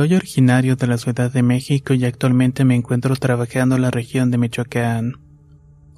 Soy 0.00 0.14
originario 0.14 0.76
de 0.76 0.86
la 0.86 0.96
Ciudad 0.96 1.30
de 1.30 1.42
México 1.42 1.92
y 1.92 2.06
actualmente 2.06 2.64
me 2.64 2.74
encuentro 2.74 3.14
trabajando 3.16 3.76
en 3.76 3.82
la 3.82 3.90
región 3.90 4.30
de 4.30 4.38
Michoacán. 4.38 5.18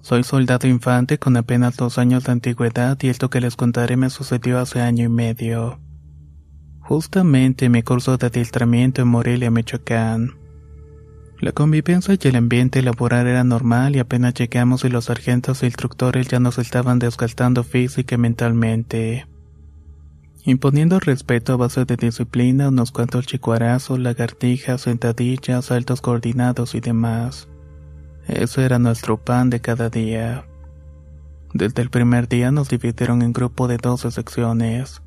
Soy 0.02 0.24
soldado 0.24 0.66
infante 0.66 1.18
con 1.18 1.36
apenas 1.36 1.76
dos 1.76 1.98
años 1.98 2.24
de 2.24 2.32
antigüedad 2.32 2.98
y 3.00 3.10
esto 3.10 3.30
que 3.30 3.40
les 3.40 3.54
contaré 3.54 3.96
me 3.96 4.10
sucedió 4.10 4.58
hace 4.58 4.80
año 4.80 5.04
y 5.04 5.08
medio. 5.08 5.78
Justamente 6.80 7.68
mi 7.68 7.84
curso 7.84 8.16
de 8.16 8.26
adiestramiento 8.26 9.02
en 9.02 9.06
Morelia, 9.06 9.52
Michoacán. 9.52 10.32
La 11.38 11.52
convivencia 11.52 12.18
y 12.20 12.26
el 12.26 12.34
ambiente 12.34 12.82
laboral 12.82 13.28
era 13.28 13.44
normal 13.44 13.94
y 13.94 14.00
apenas 14.00 14.34
llegamos 14.34 14.84
y 14.84 14.88
los 14.88 15.04
sargentos 15.04 15.62
e 15.62 15.66
instructores 15.66 16.26
ya 16.26 16.40
nos 16.40 16.58
estaban 16.58 16.98
desgastando 16.98 17.62
física 17.62 18.16
y 18.16 18.18
mentalmente 18.18 19.26
imponiendo 20.44 20.98
respeto 20.98 21.52
a 21.52 21.56
base 21.56 21.84
de 21.84 21.96
disciplina, 21.96 22.68
unos 22.68 22.90
cuantos 22.90 23.26
chicuarazos, 23.26 23.98
lagartijas, 23.98 24.82
sentadillas, 24.82 25.66
saltos 25.66 26.00
coordinados 26.00 26.74
y 26.74 26.80
demás. 26.80 27.48
Eso 28.26 28.60
era 28.60 28.78
nuestro 28.78 29.18
pan 29.18 29.50
de 29.50 29.60
cada 29.60 29.88
día. 29.88 30.44
Desde 31.54 31.82
el 31.82 31.90
primer 31.90 32.28
día 32.28 32.50
nos 32.50 32.68
dividieron 32.68 33.22
en 33.22 33.32
grupo 33.32 33.68
de 33.68 33.76
12 33.76 34.10
secciones, 34.10 35.02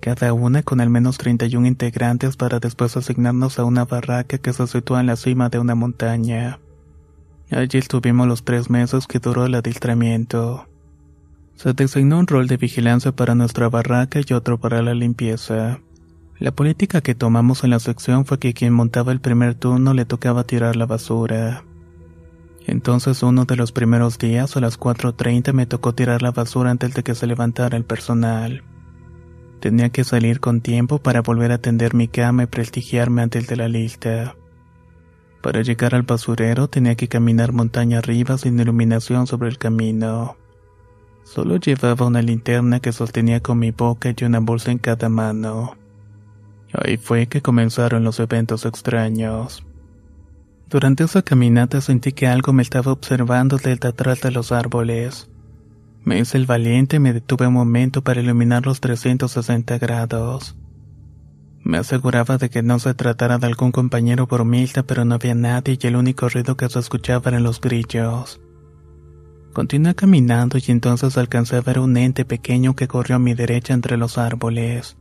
cada 0.00 0.34
una 0.34 0.62
con 0.62 0.82
al 0.82 0.90
menos 0.90 1.16
31 1.16 1.66
integrantes 1.66 2.36
para 2.36 2.60
después 2.60 2.94
asignarnos 2.96 3.58
a 3.58 3.64
una 3.64 3.86
barraca 3.86 4.36
que 4.36 4.52
se 4.52 4.66
sitúa 4.66 5.00
en 5.00 5.06
la 5.06 5.16
cima 5.16 5.48
de 5.48 5.58
una 5.58 5.74
montaña. 5.74 6.60
Allí 7.50 7.78
estuvimos 7.78 8.26
los 8.26 8.44
tres 8.44 8.68
meses 8.68 9.06
que 9.06 9.18
duró 9.18 9.46
el 9.46 9.54
adiestramiento. 9.54 10.66
Se 11.56 11.72
designó 11.72 12.18
un 12.18 12.26
rol 12.26 12.46
de 12.46 12.56
vigilancia 12.56 13.12
para 13.12 13.34
nuestra 13.34 13.68
barraca 13.68 14.20
y 14.26 14.32
otro 14.32 14.58
para 14.58 14.82
la 14.82 14.94
limpieza. 14.94 15.80
La 16.38 16.52
política 16.52 17.00
que 17.00 17.14
tomamos 17.14 17.62
en 17.64 17.70
la 17.70 17.78
sección 17.78 18.26
fue 18.26 18.38
que 18.38 18.54
quien 18.54 18.72
montaba 18.72 19.12
el 19.12 19.20
primer 19.20 19.54
turno 19.54 19.94
le 19.94 20.04
tocaba 20.04 20.44
tirar 20.44 20.76
la 20.76 20.86
basura. 20.86 21.64
Entonces 22.66 23.22
uno 23.22 23.44
de 23.44 23.56
los 23.56 23.72
primeros 23.72 24.18
días 24.18 24.56
a 24.56 24.60
las 24.60 24.78
4.30 24.80 25.52
me 25.52 25.66
tocó 25.66 25.94
tirar 25.94 26.22
la 26.22 26.32
basura 26.32 26.70
antes 26.70 26.94
de 26.94 27.02
que 27.02 27.14
se 27.14 27.26
levantara 27.26 27.76
el 27.76 27.84
personal. 27.84 28.64
Tenía 29.60 29.90
que 29.90 30.04
salir 30.04 30.40
con 30.40 30.60
tiempo 30.60 30.98
para 30.98 31.22
volver 31.22 31.52
a 31.52 31.58
tender 31.58 31.94
mi 31.94 32.08
cama 32.08 32.42
y 32.42 32.46
prestigiarme 32.46 33.22
antes 33.22 33.46
de 33.46 33.56
la 33.56 33.68
lista. 33.68 34.36
Para 35.40 35.62
llegar 35.62 35.94
al 35.94 36.02
basurero 36.02 36.68
tenía 36.68 36.96
que 36.96 37.08
caminar 37.08 37.52
montaña 37.52 37.98
arriba 37.98 38.38
sin 38.38 38.58
iluminación 38.58 39.26
sobre 39.26 39.48
el 39.48 39.58
camino. 39.58 40.36
Solo 41.24 41.56
llevaba 41.56 42.06
una 42.06 42.22
linterna 42.22 42.80
que 42.80 42.92
sostenía 42.92 43.40
con 43.40 43.58
mi 43.58 43.70
boca 43.70 44.14
y 44.16 44.24
una 44.24 44.40
bolsa 44.40 44.70
en 44.70 44.78
cada 44.78 45.08
mano. 45.08 45.76
Ahí 46.72 46.96
fue 46.96 47.26
que 47.26 47.40
comenzaron 47.40 48.04
los 48.04 48.20
eventos 48.20 48.66
extraños. 48.66 49.64
Durante 50.68 51.04
esa 51.04 51.22
caminata 51.22 51.80
sentí 51.80 52.12
que 52.12 52.26
algo 52.26 52.52
me 52.52 52.62
estaba 52.62 52.92
observando 52.92 53.56
desde 53.56 53.88
atrás 53.88 54.20
de 54.20 54.32
los 54.32 54.52
árboles. 54.52 55.30
Me 56.02 56.18
hice 56.18 56.36
el 56.36 56.46
valiente 56.46 56.96
y 56.96 57.00
me 57.00 57.12
detuve 57.12 57.46
un 57.46 57.54
momento 57.54 58.02
para 58.02 58.20
iluminar 58.20 58.66
los 58.66 58.80
360 58.80 59.78
grados. 59.78 60.56
Me 61.62 61.78
aseguraba 61.78 62.36
de 62.36 62.50
que 62.50 62.62
no 62.62 62.78
se 62.78 62.92
tratara 62.92 63.38
de 63.38 63.46
algún 63.46 63.72
compañero 63.72 64.26
bromista, 64.26 64.82
pero 64.82 65.06
no 65.06 65.14
había 65.14 65.34
nadie 65.34 65.78
y 65.80 65.86
el 65.86 65.96
único 65.96 66.28
ruido 66.28 66.58
que 66.58 66.68
se 66.68 66.78
escuchaba 66.78 67.30
eran 67.30 67.42
los 67.42 67.58
grillos. 67.60 68.40
Continué 69.54 69.94
caminando 69.94 70.58
y 70.58 70.72
entonces 70.72 71.16
alcancé 71.16 71.54
a 71.54 71.60
ver 71.60 71.78
un 71.78 71.96
ente 71.96 72.24
pequeño 72.24 72.74
que 72.74 72.88
corrió 72.88 73.16
a 73.16 73.20
mi 73.20 73.34
derecha 73.34 73.72
entre 73.72 73.96
los 73.96 74.18
árboles. 74.18 74.96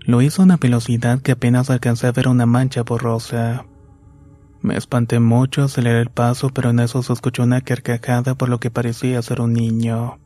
Lo 0.00 0.22
hizo 0.22 0.40
a 0.40 0.46
una 0.46 0.56
velocidad 0.56 1.20
que 1.20 1.32
apenas 1.32 1.68
alcancé 1.68 2.06
a 2.06 2.12
ver 2.12 2.28
una 2.28 2.46
mancha 2.46 2.82
borrosa. 2.82 3.66
Me 4.62 4.74
espanté 4.74 5.20
mucho, 5.20 5.64
aceleré 5.64 6.00
el 6.00 6.08
paso, 6.08 6.48
pero 6.48 6.70
en 6.70 6.80
eso 6.80 7.02
se 7.02 7.12
escuchó 7.12 7.42
una 7.42 7.60
carcajada 7.60 8.34
por 8.34 8.48
lo 8.48 8.58
que 8.58 8.70
parecía 8.70 9.20
ser 9.20 9.42
un 9.42 9.52
niño. 9.52 10.18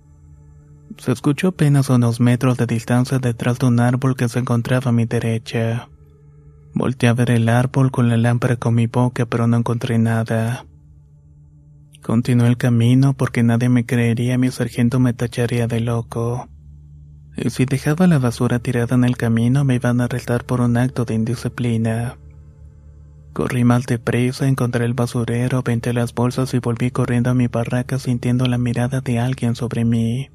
Se 0.97 1.11
escuchó 1.11 1.49
apenas 1.49 1.91
unos 1.91 2.21
metros 2.21 2.57
de 2.57 2.67
distancia 2.67 3.19
detrás 3.19 3.59
de 3.59 3.67
un 3.67 3.81
árbol 3.81 4.15
que 4.15 4.29
se 4.29 4.39
encontraba 4.39 4.91
a 4.91 4.93
mi 4.93 5.05
derecha. 5.05 5.89
Volté 6.75 7.09
a 7.09 7.13
ver 7.13 7.33
el 7.33 7.49
árbol 7.49 7.91
con 7.91 8.09
la 8.09 8.17
lámpara 8.17 8.55
con 8.55 8.77
mi 8.77 8.87
boca, 8.87 9.27
pero 9.27 9.49
no 9.49 9.57
encontré 9.57 9.99
nada. 9.99 10.65
Continué 12.07 12.47
el 12.47 12.57
camino 12.57 13.15
porque 13.15 13.43
nadie 13.43 13.69
me 13.69 13.85
creería 13.85 14.39
mi 14.39 14.53
sargento 14.53 15.01
me 15.01 15.13
tacharía 15.13 15.67
de 15.67 15.81
loco. 15.81 16.49
Y 17.37 17.51
si 17.51 17.65
dejaba 17.65 18.07
la 18.07 18.21
basura 18.21 18.61
tirada 18.61 18.95
en 18.95 19.03
el 19.03 19.17
camino 19.17 19.65
me 19.65 19.75
iban 19.75 20.01
a 20.01 20.05
arrestar 20.05 20.45
por 20.45 20.61
un 20.61 20.77
acto 20.77 21.05
de 21.05 21.15
indisciplina. 21.15 22.17
Corrí 23.33 23.65
mal 23.65 23.83
deprisa, 23.83 24.47
encontré 24.47 24.85
el 24.85 24.95
basurero, 24.95 25.65
venté 25.65 25.93
las 25.93 26.15
bolsas 26.15 26.55
y 26.55 26.61
volví 26.61 26.93
corriendo 26.93 27.31
a 27.31 27.35
mi 27.35 27.49
barraca 27.49 27.99
sintiendo 27.99 28.47
la 28.47 28.57
mirada 28.57 29.01
de 29.01 29.19
alguien 29.19 29.57
sobre 29.57 29.85
mí. 29.85 30.31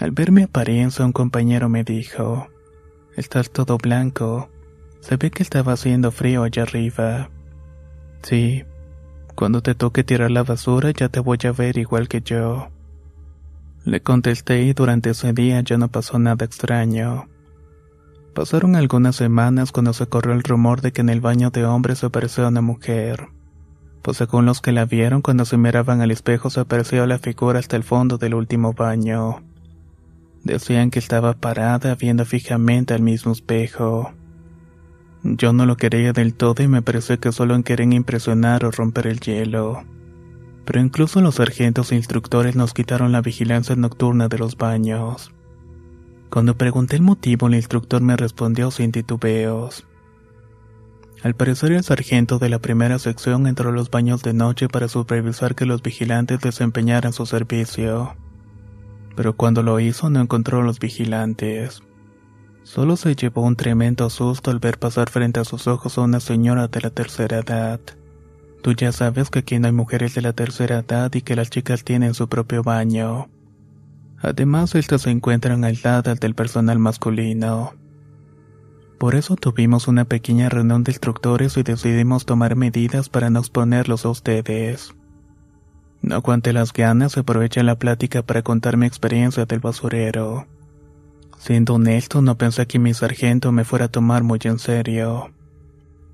Al 0.00 0.12
ver 0.12 0.32
mi 0.32 0.44
apariencia 0.44 1.04
un 1.04 1.12
compañero 1.12 1.68
me 1.68 1.84
dijo, 1.84 2.48
Estás 3.18 3.50
todo 3.50 3.76
blanco. 3.76 4.48
Se 5.00 5.18
ve 5.18 5.30
que 5.30 5.42
estaba 5.42 5.74
haciendo 5.74 6.10
frío 6.10 6.42
allá 6.42 6.62
arriba. 6.62 7.28
Sí, 8.22 8.64
cuando 9.34 9.62
te 9.62 9.74
toque 9.74 10.04
tirar 10.04 10.30
la 10.30 10.42
basura 10.42 10.90
ya 10.90 11.08
te 11.08 11.20
voy 11.20 11.38
a 11.44 11.52
ver 11.52 11.78
igual 11.78 12.08
que 12.08 12.20
yo. 12.20 12.68
Le 13.84 14.00
contesté 14.00 14.62
y 14.62 14.72
durante 14.72 15.10
ese 15.10 15.32
día 15.32 15.60
ya 15.60 15.76
no 15.76 15.88
pasó 15.88 16.18
nada 16.18 16.44
extraño. 16.44 17.28
Pasaron 18.34 18.76
algunas 18.76 19.16
semanas 19.16 19.72
cuando 19.72 19.92
se 19.92 20.06
corrió 20.06 20.32
el 20.32 20.42
rumor 20.42 20.80
de 20.80 20.92
que 20.92 21.02
en 21.02 21.08
el 21.08 21.20
baño 21.20 21.50
de 21.50 21.64
hombres 21.64 22.02
apareció 22.02 22.48
una 22.48 22.62
mujer. 22.62 23.28
Pues 24.02 24.16
según 24.16 24.44
los 24.44 24.60
que 24.60 24.72
la 24.72 24.86
vieron 24.86 25.22
cuando 25.22 25.44
se 25.44 25.56
miraban 25.56 26.00
al 26.00 26.10
espejo 26.10 26.50
se 26.50 26.60
apareció 26.60 27.06
la 27.06 27.18
figura 27.18 27.58
hasta 27.58 27.76
el 27.76 27.84
fondo 27.84 28.18
del 28.18 28.34
último 28.34 28.72
baño. 28.72 29.42
Decían 30.42 30.90
que 30.90 30.98
estaba 30.98 31.34
parada 31.34 31.94
viendo 31.94 32.24
fijamente 32.24 32.92
al 32.92 33.02
mismo 33.02 33.32
espejo. 33.32 34.12
Yo 35.24 35.54
no 35.54 35.64
lo 35.64 35.78
quería 35.78 36.12
del 36.12 36.34
todo 36.34 36.62
y 36.62 36.68
me 36.68 36.82
pareció 36.82 37.18
que 37.18 37.32
solo 37.32 37.60
querían 37.62 37.94
impresionar 37.94 38.66
o 38.66 38.70
romper 38.70 39.06
el 39.06 39.20
hielo. 39.20 39.82
Pero 40.66 40.80
incluso 40.80 41.22
los 41.22 41.36
sargentos 41.36 41.92
e 41.92 41.96
instructores 41.96 42.56
nos 42.56 42.74
quitaron 42.74 43.10
la 43.10 43.22
vigilancia 43.22 43.74
nocturna 43.74 44.28
de 44.28 44.36
los 44.36 44.58
baños. 44.58 45.32
Cuando 46.28 46.58
pregunté 46.58 46.96
el 46.96 47.02
motivo, 47.02 47.46
el 47.46 47.54
instructor 47.54 48.02
me 48.02 48.18
respondió 48.18 48.70
sin 48.70 48.92
titubeos. 48.92 49.86
Al 51.22 51.34
parecer 51.34 51.72
el 51.72 51.82
sargento 51.82 52.38
de 52.38 52.50
la 52.50 52.58
primera 52.58 52.98
sección 52.98 53.46
entró 53.46 53.70
a 53.70 53.72
los 53.72 53.90
baños 53.90 54.22
de 54.22 54.34
noche 54.34 54.68
para 54.68 54.88
supervisar 54.88 55.54
que 55.54 55.64
los 55.64 55.80
vigilantes 55.82 56.40
desempeñaran 56.40 57.14
su 57.14 57.24
servicio. 57.24 58.14
Pero 59.16 59.34
cuando 59.34 59.62
lo 59.62 59.80
hizo 59.80 60.10
no 60.10 60.20
encontró 60.20 60.60
a 60.60 60.64
los 60.64 60.78
vigilantes. 60.78 61.82
Solo 62.64 62.96
se 62.96 63.14
llevó 63.14 63.42
un 63.42 63.56
tremendo 63.56 64.08
susto 64.08 64.50
al 64.50 64.58
ver 64.58 64.78
pasar 64.78 65.10
frente 65.10 65.38
a 65.38 65.44
sus 65.44 65.66
ojos 65.66 65.98
a 65.98 66.00
una 66.00 66.18
señora 66.18 66.66
de 66.66 66.80
la 66.80 66.90
tercera 66.90 67.38
edad. 67.40 67.78
Tú 68.62 68.72
ya 68.72 68.90
sabes 68.90 69.28
que 69.28 69.40
aquí 69.40 69.58
no 69.58 69.66
hay 69.66 69.72
mujeres 69.72 70.14
de 70.14 70.22
la 70.22 70.32
tercera 70.32 70.78
edad 70.78 71.14
y 71.14 71.20
que 71.20 71.36
las 71.36 71.50
chicas 71.50 71.84
tienen 71.84 72.14
su 72.14 72.26
propio 72.26 72.62
baño. 72.62 73.28
Además, 74.18 74.74
estas 74.74 75.02
se 75.02 75.10
encuentran 75.10 75.62
aisladas 75.64 76.18
del 76.18 76.34
personal 76.34 76.78
masculino. 76.78 77.74
Por 78.98 79.14
eso 79.14 79.36
tuvimos 79.36 79.86
una 79.86 80.06
pequeña 80.06 80.48
reunión 80.48 80.82
de 80.84 80.92
instructores 80.92 81.58
y 81.58 81.62
decidimos 81.62 82.24
tomar 82.24 82.56
medidas 82.56 83.10
para 83.10 83.28
no 83.28 83.40
exponerlos 83.40 84.06
a 84.06 84.08
ustedes. 84.08 84.94
No 86.00 86.14
aguanté 86.14 86.54
las 86.54 86.72
ganas 86.72 87.18
y 87.18 87.20
aproveché 87.20 87.62
la 87.62 87.78
plática 87.78 88.22
para 88.22 88.40
contar 88.40 88.78
mi 88.78 88.86
experiencia 88.86 89.44
del 89.44 89.60
basurero. 89.60 90.46
Siendo 91.44 91.74
honesto, 91.74 92.22
no 92.22 92.38
pensé 92.38 92.66
que 92.66 92.78
mi 92.78 92.94
sargento 92.94 93.52
me 93.52 93.66
fuera 93.66 93.84
a 93.84 93.88
tomar 93.88 94.22
muy 94.22 94.38
en 94.44 94.58
serio. 94.58 95.30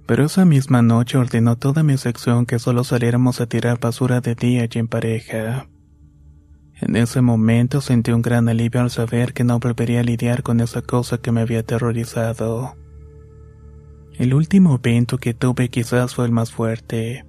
Pero 0.05 0.25
esa 0.25 0.45
misma 0.45 0.83
noche 0.83 1.19
ordenó 1.19 1.57
toda 1.57 1.85
mi 1.85 1.97
sección 1.99 2.47
que 2.47 2.59
solo 2.59 2.83
saliéramos 2.83 3.41
a 3.41 3.47
tirar 3.47 3.79
basura 3.79 4.21
de 4.21 4.35
día 4.35 4.67
y 4.69 4.79
en 4.81 4.89
pareja. 4.89 5.69
En 6.81 6.97
ese 6.97 7.21
momento 7.21 7.81
sentí 7.81 8.11
un 8.11 8.23
gran 8.23 8.49
alivio 8.49 8.81
al 8.81 8.91
saber 8.91 9.33
que 9.33 9.45
no 9.45 9.61
volvería 9.61 10.01
a 10.01 10.03
lidiar 10.03 10.43
con 10.43 10.59
esa 10.59 10.83
cosa 10.83 11.19
que 11.19 11.31
me 11.31 11.43
había 11.43 11.61
aterrorizado. 11.61 12.75
El 14.19 14.35
último 14.35 14.81
evento 14.83 15.19
que 15.19 15.33
tuve 15.33 15.69
quizás 15.69 16.13
fue 16.13 16.25
el 16.25 16.33
más 16.33 16.51
fuerte. 16.51 17.25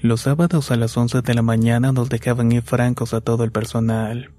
Los 0.00 0.20
sábados 0.20 0.70
a 0.70 0.76
las 0.76 0.94
11 0.98 1.22
de 1.22 1.32
la 1.32 1.40
mañana 1.40 1.92
nos 1.92 2.10
dejaban 2.10 2.52
ir 2.52 2.60
francos 2.60 3.14
a 3.14 3.22
todo 3.22 3.44
el 3.44 3.52
personal. 3.52 4.34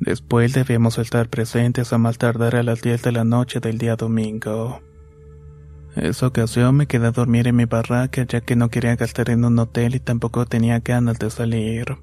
Después 0.00 0.52
debíamos 0.52 0.98
estar 0.98 1.28
presentes 1.28 1.92
a 1.92 1.98
más 1.98 2.18
tardar 2.18 2.56
a 2.56 2.62
las 2.62 2.82
10 2.82 3.02
de 3.02 3.12
la 3.12 3.24
noche 3.24 3.60
del 3.60 3.78
día 3.78 3.96
domingo. 3.96 4.80
Esa 5.96 6.28
ocasión 6.28 6.76
me 6.76 6.86
quedé 6.86 7.08
a 7.08 7.10
dormir 7.10 7.48
en 7.48 7.56
mi 7.56 7.64
barraca 7.64 8.22
ya 8.22 8.40
que 8.40 8.54
no 8.54 8.68
quería 8.68 8.94
gastar 8.94 9.30
en 9.30 9.44
un 9.44 9.58
hotel 9.58 9.96
y 9.96 10.00
tampoco 10.00 10.46
tenía 10.46 10.78
ganas 10.78 11.18
de 11.18 11.30
salir. 11.30 11.96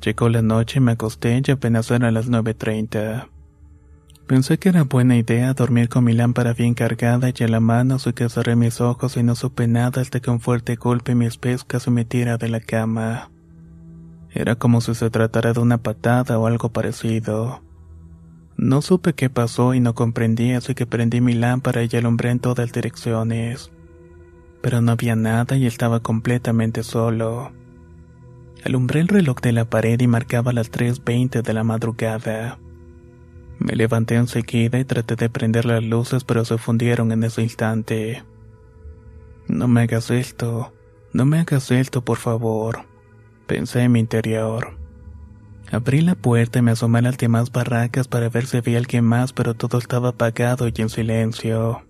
Llegó 0.00 0.28
la 0.28 0.42
noche 0.42 0.78
y 0.78 0.80
me 0.80 0.92
acosté 0.92 1.42
y 1.44 1.50
apenas 1.50 1.90
eran 1.90 2.14
las 2.14 2.30
9.30. 2.30 3.28
Pensé 4.28 4.58
que 4.58 4.68
era 4.68 4.84
buena 4.84 5.16
idea 5.16 5.54
dormir 5.54 5.88
con 5.88 6.04
mi 6.04 6.12
lámpara 6.12 6.52
bien 6.52 6.74
cargada 6.74 7.30
y 7.34 7.42
a 7.42 7.48
la 7.48 7.60
mano, 7.60 7.96
así 7.96 8.12
que 8.12 8.28
cerré 8.28 8.54
mis 8.54 8.80
ojos 8.80 9.16
y 9.16 9.22
no 9.22 9.34
supe 9.34 9.66
nada 9.66 10.02
hasta 10.02 10.20
que 10.20 10.30
un 10.30 10.38
fuerte 10.38 10.76
golpe 10.76 11.12
en 11.12 11.18
mis 11.18 11.38
pies 11.38 11.64
casi 11.64 11.90
me 11.90 12.04
tira 12.04 12.36
de 12.36 12.50
la 12.50 12.60
cama. 12.60 13.30
Era 14.32 14.56
como 14.56 14.80
si 14.80 14.94
se 14.94 15.10
tratara 15.10 15.52
de 15.52 15.60
una 15.60 15.78
patada 15.78 16.38
o 16.38 16.46
algo 16.46 16.70
parecido. 16.70 17.62
No 18.56 18.82
supe 18.82 19.12
qué 19.12 19.30
pasó 19.30 19.72
y 19.74 19.80
no 19.80 19.94
comprendí, 19.94 20.52
así 20.52 20.74
que 20.74 20.86
prendí 20.86 21.20
mi 21.20 21.34
lámpara 21.34 21.82
y 21.84 21.96
alumbré 21.96 22.30
en 22.30 22.40
todas 22.40 22.72
direcciones. 22.72 23.70
Pero 24.60 24.80
no 24.80 24.92
había 24.92 25.14
nada 25.14 25.56
y 25.56 25.66
estaba 25.66 26.00
completamente 26.00 26.82
solo. 26.82 27.52
Alumbré 28.64 29.00
el 29.00 29.08
reloj 29.08 29.40
de 29.40 29.52
la 29.52 29.64
pared 29.64 30.00
y 30.00 30.08
marcaba 30.08 30.52
las 30.52 30.72
3.20 30.72 31.42
de 31.42 31.54
la 31.54 31.62
madrugada. 31.62 32.58
Me 33.58 33.74
levanté 33.74 34.16
enseguida 34.16 34.78
y 34.78 34.84
traté 34.84 35.16
de 35.16 35.30
prender 35.30 35.64
las 35.64 35.82
luces, 35.82 36.24
pero 36.24 36.44
se 36.44 36.58
fundieron 36.58 37.12
en 37.12 37.24
ese 37.24 37.42
instante. 37.42 38.24
No 39.46 39.68
me 39.68 39.82
hagas 39.82 40.10
esto, 40.10 40.72
no 41.12 41.24
me 41.24 41.38
hagas 41.38 41.70
esto, 41.70 42.04
por 42.04 42.18
favor, 42.18 42.86
pensé 43.48 43.80
en 43.82 43.92
mi 43.92 43.98
interior. 43.98 44.78
Abrí 45.72 46.02
la 46.02 46.14
puerta 46.14 46.60
y 46.60 46.62
me 46.62 46.70
asomé 46.70 47.00
a 47.00 47.02
las 47.02 47.18
demás 47.18 47.50
barracas 47.50 48.06
para 48.06 48.28
ver 48.28 48.46
si 48.46 48.58
había 48.58 48.78
alguien 48.78 49.04
más, 49.04 49.32
pero 49.32 49.54
todo 49.54 49.78
estaba 49.78 50.10
apagado 50.10 50.68
y 50.68 50.72
en 50.80 50.88
silencio. 50.88 51.82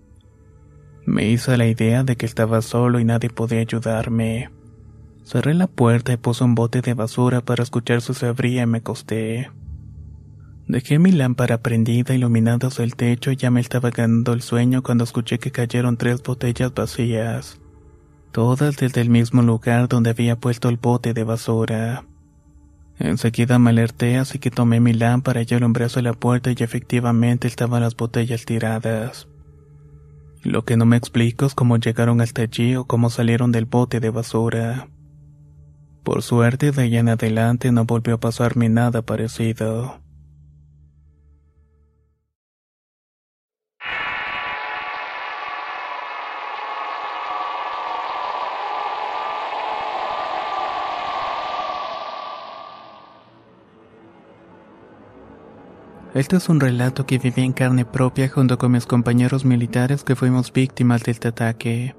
Me 1.05 1.29
hice 1.29 1.55
la 1.57 1.67
idea 1.67 2.03
de 2.03 2.15
que 2.15 2.25
estaba 2.25 2.61
solo 2.61 2.99
y 2.99 3.05
nadie 3.05 3.29
podía 3.29 3.59
ayudarme. 3.59 4.49
Cerré 5.23 5.53
la 5.53 5.67
puerta 5.67 6.11
y 6.11 6.17
puse 6.17 6.43
un 6.43 6.55
bote 6.55 6.81
de 6.81 6.93
basura 6.93 7.41
para 7.41 7.63
escuchar 7.63 8.01
si 8.01 8.13
se 8.13 8.25
abría 8.25 8.63
y 8.63 8.65
me 8.65 8.79
acosté. 8.79 9.51
Dejé 10.67 10.99
mi 10.99 11.11
lámpara 11.11 11.61
prendida 11.61 12.13
iluminada 12.13 12.67
hacia 12.67 12.83
el 12.83 12.95
techo 12.95 13.31
y 13.31 13.35
ya 13.35 13.49
me 13.49 13.61
estaba 13.61 13.89
ganando 13.91 14.33
el 14.33 14.41
sueño 14.41 14.83
cuando 14.83 15.03
escuché 15.03 15.39
que 15.39 15.51
cayeron 15.51 15.97
tres 15.97 16.21
botellas 16.21 16.73
vacías. 16.73 17.59
Todas 18.31 18.77
desde 18.77 19.01
el 19.01 19.09
mismo 19.09 19.41
lugar 19.41 19.87
donde 19.87 20.11
había 20.11 20.35
puesto 20.35 20.69
el 20.69 20.77
bote 20.77 21.13
de 21.13 21.23
basura. 21.23 22.05
Enseguida 22.99 23.59
me 23.59 23.69
alerté, 23.69 24.17
así 24.17 24.39
que 24.39 24.51
tomé 24.51 24.79
mi 24.79 24.93
lámpara 24.93 25.41
y 25.41 25.53
alumbré 25.53 25.85
hacia 25.85 26.01
la 26.01 26.13
puerta 26.13 26.51
y 26.51 26.55
efectivamente 26.59 27.47
estaban 27.47 27.81
las 27.81 27.95
botellas 27.95 28.45
tiradas. 28.45 29.27
Lo 30.43 30.63
que 30.63 30.77
no 30.77 30.85
me 30.85 30.97
explico 30.97 31.45
es 31.45 31.55
cómo 31.55 31.77
llegaron 31.77 32.21
hasta 32.21 32.43
allí 32.43 32.75
o 32.75 32.85
cómo 32.85 33.09
salieron 33.09 33.51
del 33.51 33.65
bote 33.65 33.99
de 33.99 34.09
basura. 34.09 34.89
Por 36.03 36.21
suerte, 36.21 36.71
de 36.71 36.81
ahí 36.81 36.97
en 36.97 37.09
adelante 37.09 37.71
no 37.71 37.85
volvió 37.85 38.15
a 38.15 38.19
pasarme 38.19 38.69
nada 38.69 39.01
parecido. 39.01 40.01
Este 56.15 56.37
es 56.37 56.49
un 56.49 56.59
relato 56.59 57.05
que 57.05 57.19
viví 57.19 57.43
en 57.43 57.53
carne 57.53 57.85
propia 57.85 58.29
junto 58.29 58.57
con 58.57 58.71
mis 58.71 58.87
compañeros 58.87 59.45
militares 59.45 60.03
que 60.03 60.15
fuimos 60.15 60.51
víctimas 60.51 61.03
de 61.03 61.11
este 61.11 61.27
ataque. 61.27 61.95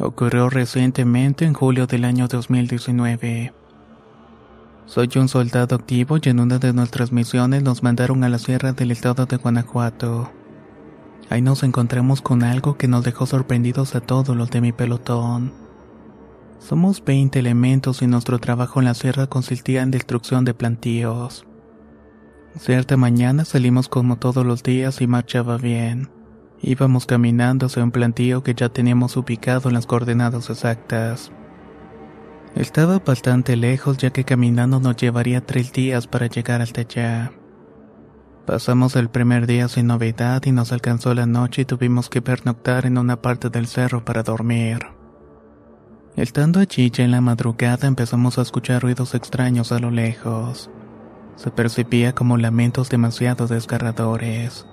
Ocurrió 0.00 0.50
recientemente 0.50 1.44
en 1.44 1.54
julio 1.54 1.86
del 1.86 2.04
año 2.04 2.26
2019. 2.26 3.52
Soy 4.86 5.08
un 5.14 5.28
soldado 5.28 5.76
activo 5.76 6.18
y 6.20 6.28
en 6.30 6.40
una 6.40 6.58
de 6.58 6.72
nuestras 6.72 7.12
misiones 7.12 7.62
nos 7.62 7.84
mandaron 7.84 8.24
a 8.24 8.28
la 8.28 8.40
sierra 8.40 8.72
del 8.72 8.90
estado 8.90 9.24
de 9.26 9.36
Guanajuato. 9.36 10.32
Ahí 11.30 11.42
nos 11.42 11.62
encontramos 11.62 12.22
con 12.22 12.42
algo 12.42 12.76
que 12.76 12.88
nos 12.88 13.04
dejó 13.04 13.26
sorprendidos 13.26 13.94
a 13.94 14.00
todos 14.00 14.36
los 14.36 14.50
de 14.50 14.60
mi 14.60 14.72
pelotón. 14.72 15.52
Somos 16.58 17.04
20 17.04 17.38
elementos 17.38 18.02
y 18.02 18.08
nuestro 18.08 18.40
trabajo 18.40 18.80
en 18.80 18.86
la 18.86 18.94
sierra 18.94 19.28
consistía 19.28 19.82
en 19.82 19.92
destrucción 19.92 20.44
de 20.44 20.54
plantíos. 20.54 21.46
Cierta 22.58 22.96
mañana 22.96 23.44
salimos 23.44 23.88
como 23.88 24.16
todos 24.16 24.44
los 24.44 24.62
días 24.62 25.00
y 25.00 25.06
marchaba 25.06 25.56
bien. 25.56 26.10
Íbamos 26.60 27.06
caminando 27.06 27.66
hacia 27.66 27.82
un 27.82 27.90
plantío 27.90 28.42
que 28.42 28.54
ya 28.54 28.68
teníamos 28.68 29.16
ubicado 29.16 29.68
en 29.68 29.74
las 29.74 29.86
coordenadas 29.86 30.50
exactas. 30.50 31.32
Estaba 32.54 32.98
bastante 32.98 33.56
lejos 33.56 33.96
ya 33.96 34.10
que 34.10 34.24
caminando 34.24 34.78
nos 34.78 34.96
llevaría 34.96 35.44
tres 35.44 35.72
días 35.72 36.06
para 36.06 36.26
llegar 36.26 36.60
hasta 36.60 36.82
allá. 36.82 37.32
Pasamos 38.44 38.96
el 38.96 39.08
primer 39.08 39.46
día 39.46 39.68
sin 39.68 39.86
novedad 39.86 40.42
y 40.44 40.52
nos 40.52 40.72
alcanzó 40.72 41.14
la 41.14 41.26
noche 41.26 41.62
y 41.62 41.64
tuvimos 41.64 42.10
que 42.10 42.20
pernoctar 42.20 42.84
en 42.84 42.98
una 42.98 43.22
parte 43.22 43.48
del 43.48 43.66
cerro 43.66 44.04
para 44.04 44.22
dormir. 44.22 44.80
Estando 46.16 46.60
allí 46.60 46.90
ya 46.90 47.04
en 47.04 47.12
la 47.12 47.22
madrugada 47.22 47.88
empezamos 47.88 48.38
a 48.38 48.42
escuchar 48.42 48.82
ruidos 48.82 49.14
extraños 49.14 49.72
a 49.72 49.78
lo 49.78 49.90
lejos. 49.90 50.70
Se 51.36 51.50
percibía 51.50 52.14
como 52.14 52.36
lamentos 52.36 52.88
demasiado 52.88 53.46
desgarradores. 53.46 54.66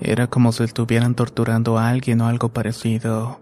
Era 0.00 0.26
como 0.26 0.52
si 0.52 0.64
estuvieran 0.64 1.14
torturando 1.14 1.78
a 1.78 1.88
alguien 1.88 2.20
o 2.20 2.26
algo 2.26 2.50
parecido. 2.50 3.40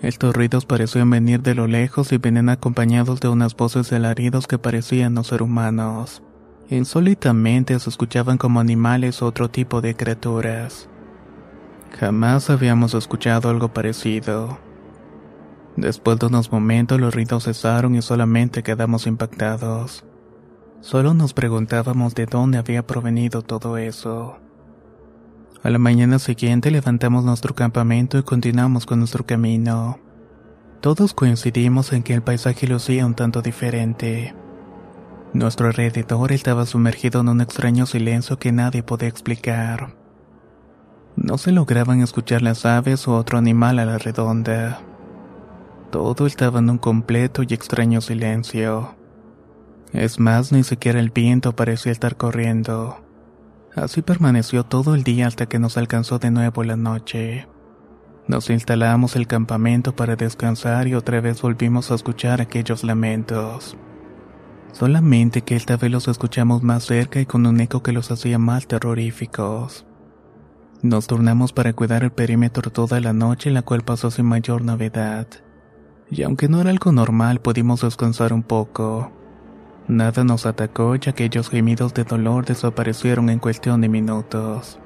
Estos 0.00 0.34
ruidos 0.34 0.66
parecían 0.66 1.10
venir 1.10 1.42
de 1.42 1.54
lo 1.54 1.66
lejos 1.66 2.12
y 2.12 2.18
venían 2.18 2.48
acompañados 2.48 3.20
de 3.20 3.28
unas 3.28 3.54
voces 3.54 3.88
de 3.90 3.96
alaridos 3.96 4.46
que 4.46 4.58
parecían 4.58 5.14
no 5.14 5.22
ser 5.22 5.42
humanos. 5.42 6.22
Insólitamente 6.70 7.78
se 7.78 7.90
escuchaban 7.90 8.38
como 8.38 8.58
animales 8.58 9.22
o 9.22 9.26
otro 9.26 9.50
tipo 9.50 9.80
de 9.80 9.94
criaturas. 9.94 10.88
Jamás 12.00 12.50
habíamos 12.50 12.94
escuchado 12.94 13.50
algo 13.50 13.68
parecido. 13.68 14.58
Después 15.76 16.18
de 16.18 16.26
unos 16.26 16.50
momentos 16.50 17.00
los 17.00 17.14
ruidos 17.14 17.44
cesaron 17.44 17.94
y 17.94 18.02
solamente 18.02 18.62
quedamos 18.62 19.06
impactados. 19.06 20.04
Solo 20.82 21.14
nos 21.14 21.32
preguntábamos 21.32 22.16
de 22.16 22.26
dónde 22.26 22.58
había 22.58 22.84
provenido 22.84 23.42
todo 23.42 23.76
eso. 23.76 24.36
A 25.62 25.70
la 25.70 25.78
mañana 25.78 26.18
siguiente 26.18 26.72
levantamos 26.72 27.24
nuestro 27.24 27.54
campamento 27.54 28.18
y 28.18 28.24
continuamos 28.24 28.84
con 28.84 28.98
nuestro 28.98 29.24
camino. 29.24 30.00
Todos 30.80 31.14
coincidimos 31.14 31.92
en 31.92 32.02
que 32.02 32.14
el 32.14 32.22
paisaje 32.22 32.66
lucía 32.66 33.06
un 33.06 33.14
tanto 33.14 33.42
diferente. 33.42 34.34
Nuestro 35.32 35.68
alrededor 35.68 36.32
estaba 36.32 36.66
sumergido 36.66 37.20
en 37.20 37.28
un 37.28 37.40
extraño 37.40 37.86
silencio 37.86 38.40
que 38.40 38.50
nadie 38.50 38.82
podía 38.82 39.08
explicar. 39.08 39.94
No 41.14 41.38
se 41.38 41.52
lograban 41.52 42.02
escuchar 42.02 42.42
las 42.42 42.66
aves 42.66 43.06
o 43.06 43.16
otro 43.16 43.38
animal 43.38 43.78
a 43.78 43.84
la 43.84 43.98
redonda. 43.98 44.80
Todo 45.92 46.26
estaba 46.26 46.58
en 46.58 46.70
un 46.70 46.78
completo 46.78 47.44
y 47.44 47.54
extraño 47.54 48.00
silencio. 48.00 48.96
Es 49.92 50.18
más, 50.18 50.52
ni 50.52 50.62
siquiera 50.62 51.00
el 51.00 51.10
viento 51.10 51.54
parecía 51.54 51.92
estar 51.92 52.16
corriendo. 52.16 53.04
Así 53.74 54.02
permaneció 54.02 54.64
todo 54.64 54.94
el 54.94 55.02
día 55.02 55.26
hasta 55.26 55.46
que 55.46 55.58
nos 55.58 55.76
alcanzó 55.76 56.18
de 56.18 56.30
nuevo 56.30 56.64
la 56.64 56.76
noche. 56.76 57.46
Nos 58.26 58.50
instalamos 58.50 59.16
el 59.16 59.26
campamento 59.26 59.94
para 59.94 60.16
descansar 60.16 60.86
y 60.86 60.94
otra 60.94 61.20
vez 61.20 61.42
volvimos 61.42 61.90
a 61.90 61.94
escuchar 61.94 62.40
aquellos 62.40 62.84
lamentos. 62.84 63.76
Solamente 64.72 65.42
que 65.42 65.56
esta 65.56 65.76
vez 65.76 65.90
los 65.90 66.08
escuchamos 66.08 66.62
más 66.62 66.84
cerca 66.84 67.20
y 67.20 67.26
con 67.26 67.44
un 67.44 67.60
eco 67.60 67.82
que 67.82 67.92
los 67.92 68.10
hacía 68.10 68.38
más 68.38 68.66
terroríficos. 68.66 69.84
Nos 70.80 71.06
turnamos 71.06 71.52
para 71.52 71.74
cuidar 71.74 72.02
el 72.02 72.12
perímetro 72.12 72.70
toda 72.70 73.00
la 73.00 73.12
noche, 73.12 73.50
la 73.50 73.62
cual 73.62 73.82
pasó 73.82 74.10
sin 74.10 74.26
mayor 74.26 74.62
novedad. 74.62 75.26
Y 76.10 76.22
aunque 76.22 76.48
no 76.48 76.60
era 76.60 76.70
algo 76.70 76.92
normal, 76.92 77.40
pudimos 77.40 77.82
descansar 77.82 78.32
un 78.32 78.42
poco. 78.42 79.12
Nada 79.88 80.24
nos 80.24 80.46
atacó 80.46 80.94
que 81.00 81.10
aquellos 81.10 81.50
gemidos 81.50 81.92
de 81.94 82.04
dolor 82.04 82.44
desaparecieron 82.46 83.28
en 83.30 83.38
cuestión 83.38 83.80
de 83.80 83.88
minutos. 83.88 84.78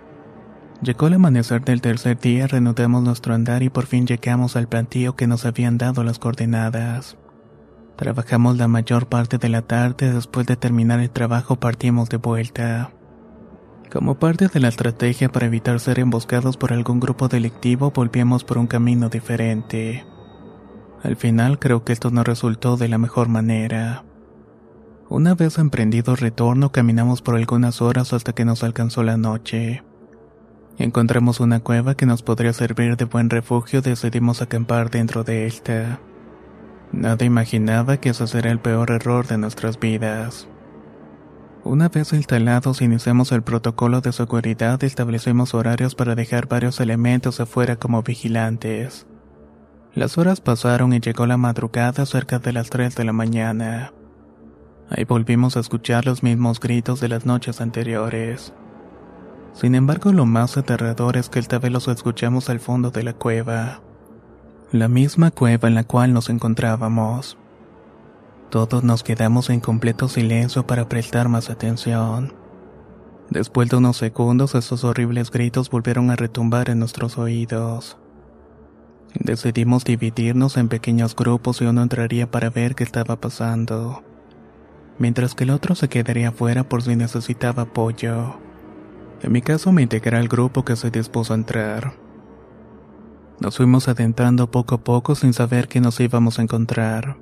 Llegó 0.83 1.07
el 1.07 1.15
amanecer 1.15 1.65
del 1.65 1.81
tercer 1.81 2.19
día, 2.19 2.47
reanudamos 2.47 3.03
nuestro 3.03 3.35
andar 3.35 3.63
y 3.63 3.71
por 3.71 3.87
fin 3.87 4.07
llegamos 4.07 4.57
al 4.57 4.69
plantío 4.69 5.17
que 5.17 5.27
nos 5.27 5.45
habían 5.47 5.79
dado 5.79 6.03
las 6.05 6.19
coordenadas. 6.19 7.17
Trabajamos 7.97 8.59
la 8.59 8.69
mayor 8.69 9.07
parte 9.07 9.39
de 9.39 9.49
la 9.49 9.63
tarde, 9.63 10.13
después 10.13 10.47
de 10.47 10.57
terminar 10.57 11.01
el 11.01 11.11
trabajo 11.11 11.57
partimos 11.57 12.11
de 12.11 12.19
vuelta. 12.19 12.91
Como 13.91 14.19
parte 14.19 14.49
de 14.49 14.61
la 14.61 14.69
estrategia 14.69 15.31
para 15.31 15.47
evitar 15.47 15.81
ser 15.81 15.99
emboscados 15.99 16.57
por 16.57 16.73
algún 16.73 17.01
grupo 17.01 17.29
delictivo, 17.29 17.93
volvíamos 17.93 18.45
por 18.45 18.59
un 18.59 18.67
camino 18.67 19.09
diferente. 19.09 20.05
Al 21.03 21.17
final 21.17 21.59
creo 21.59 21.85
que 21.85 21.93
esto 21.93 22.11
no 22.11 22.23
resultó 22.25 22.77
de 22.77 22.89
la 22.89 22.99
mejor 22.99 23.29
manera. 23.29 24.06
Una 25.09 25.37
vez 25.37 25.59
emprendido 25.59 26.17
retorno, 26.17 26.73
caminamos 26.73 27.23
por 27.23 27.37
algunas 27.37 27.81
horas 27.81 28.13
hasta 28.13 28.33
que 28.33 28.45
nos 28.45 28.65
alcanzó 28.65 29.05
la 29.05 29.17
noche. 29.17 29.85
Encontramos 30.79 31.39
una 31.39 31.61
cueva 31.61 31.95
que 31.95 32.07
nos 32.07 32.23
podría 32.23 32.53
servir 32.53 32.97
de 32.97 33.05
buen 33.05 33.31
refugio 33.31 33.79
y 33.79 33.83
decidimos 33.83 34.43
acampar 34.43 34.91
dentro 34.91 35.23
de 35.23 35.47
esta. 35.47 36.01
Nada 36.91 37.25
imaginaba 37.25 37.99
que 37.99 38.11
ese 38.11 38.27
sería 38.27 38.51
el 38.51 38.59
peor 38.59 38.91
error 38.91 39.29
de 39.29 39.39
nuestras 39.39 39.79
vidas. 39.79 40.49
Una 41.63 41.89
vez 41.89 42.13
instalados, 42.13 42.83
iniciamos 42.83 43.31
el 43.31 43.43
protocolo 43.43 44.01
de 44.01 44.13
seguridad 44.13 44.81
y 44.83 44.87
establecimos 44.87 45.55
horarios 45.55 45.95
para 45.95 46.17
dejar 46.17 46.49
varios 46.49 46.81
elementos 46.81 47.39
afuera 47.41 47.77
como 47.77 48.03
vigilantes. 48.03 49.07
Las 49.95 50.19
horas 50.19 50.41
pasaron 50.41 50.93
y 50.93 51.01
llegó 51.01 51.27
la 51.27 51.37
madrugada 51.37 52.07
cerca 52.07 52.39
de 52.39 52.53
las 52.53 52.71
3 52.71 52.95
de 52.95 53.05
la 53.05 53.13
mañana. 53.13 53.93
Ahí 54.89 55.05
volvimos 55.05 55.57
a 55.57 55.61
escuchar 55.61 56.07
los 56.07 56.23
mismos 56.23 56.61
gritos 56.61 57.01
de 57.01 57.09
las 57.09 57.27
noches 57.27 57.61
anteriores. 57.61 58.53
Sin 59.53 59.75
embargo, 59.75 60.13
lo 60.13 60.27
más 60.27 60.57
aterrador 60.57 61.17
es 61.17 61.29
que 61.29 61.39
esta 61.39 61.59
vez 61.59 61.73
los 61.73 61.89
escuchamos 61.89 62.51
al 62.51 62.61
fondo 62.61 62.91
de 62.91 63.03
la 63.03 63.15
cueva. 63.15 63.81
La 64.71 64.89
misma 64.89 65.31
cueva 65.31 65.67
en 65.67 65.75
la 65.75 65.85
cual 65.85 66.13
nos 66.13 66.29
encontrábamos. 66.29 67.37
Todos 68.51 68.85
nos 68.85 69.03
quedamos 69.03 69.51
en 69.51 69.61
completo 69.61 70.09
silencio 70.09 70.67
para 70.67 70.89
prestar 70.89 71.29
más 71.29 71.51
atención. 71.51 72.35
Después 73.31 73.69
de 73.69 73.77
unos 73.77 73.97
segundos, 73.97 74.55
esos 74.55 74.85
horribles 74.85 75.33
gritos 75.33 75.69
volvieron 75.69 76.11
a 76.11 76.17
retumbar 76.17 76.71
en 76.71 76.79
nuestros 76.79 77.19
oídos. 77.19 77.99
Decidimos 79.15 79.85
dividirnos 79.85 80.57
en 80.57 80.69
pequeños 80.69 81.17
grupos 81.17 81.61
y 81.61 81.65
uno 81.65 81.83
entraría 81.83 82.31
para 82.31 82.51
ver 82.51 82.75
qué 82.75 82.85
estaba 82.85 83.17
pasando, 83.21 84.05
mientras 84.99 85.35
que 85.35 85.45
el 85.45 85.51
otro 85.51 85.75
se 85.75 85.89
quedaría 85.89 86.33
fuera 86.33 86.69
por 86.69 86.83
si 86.83 86.97
necesitaba 86.97 87.65
apoyo. 87.65 88.39
En 89.23 89.33
mi 89.33 89.43
caso 89.43 89.73
me 89.73 89.83
integré 89.83 90.17
al 90.17 90.29
grupo 90.29 90.65
que 90.65 90.77
se 90.77 90.91
dispuso 90.91 91.33
a 91.33 91.37
entrar. 91.37 91.95
Nos 93.41 93.57
fuimos 93.57 93.89
adentrando 93.89 94.51
poco 94.51 94.77
a 94.77 94.79
poco 94.79 95.15
sin 95.15 95.33
saber 95.33 95.69
qué 95.69 95.81
nos 95.81 96.01
íbamos 96.01 96.39
a 96.39 96.43
encontrar. 96.43 97.17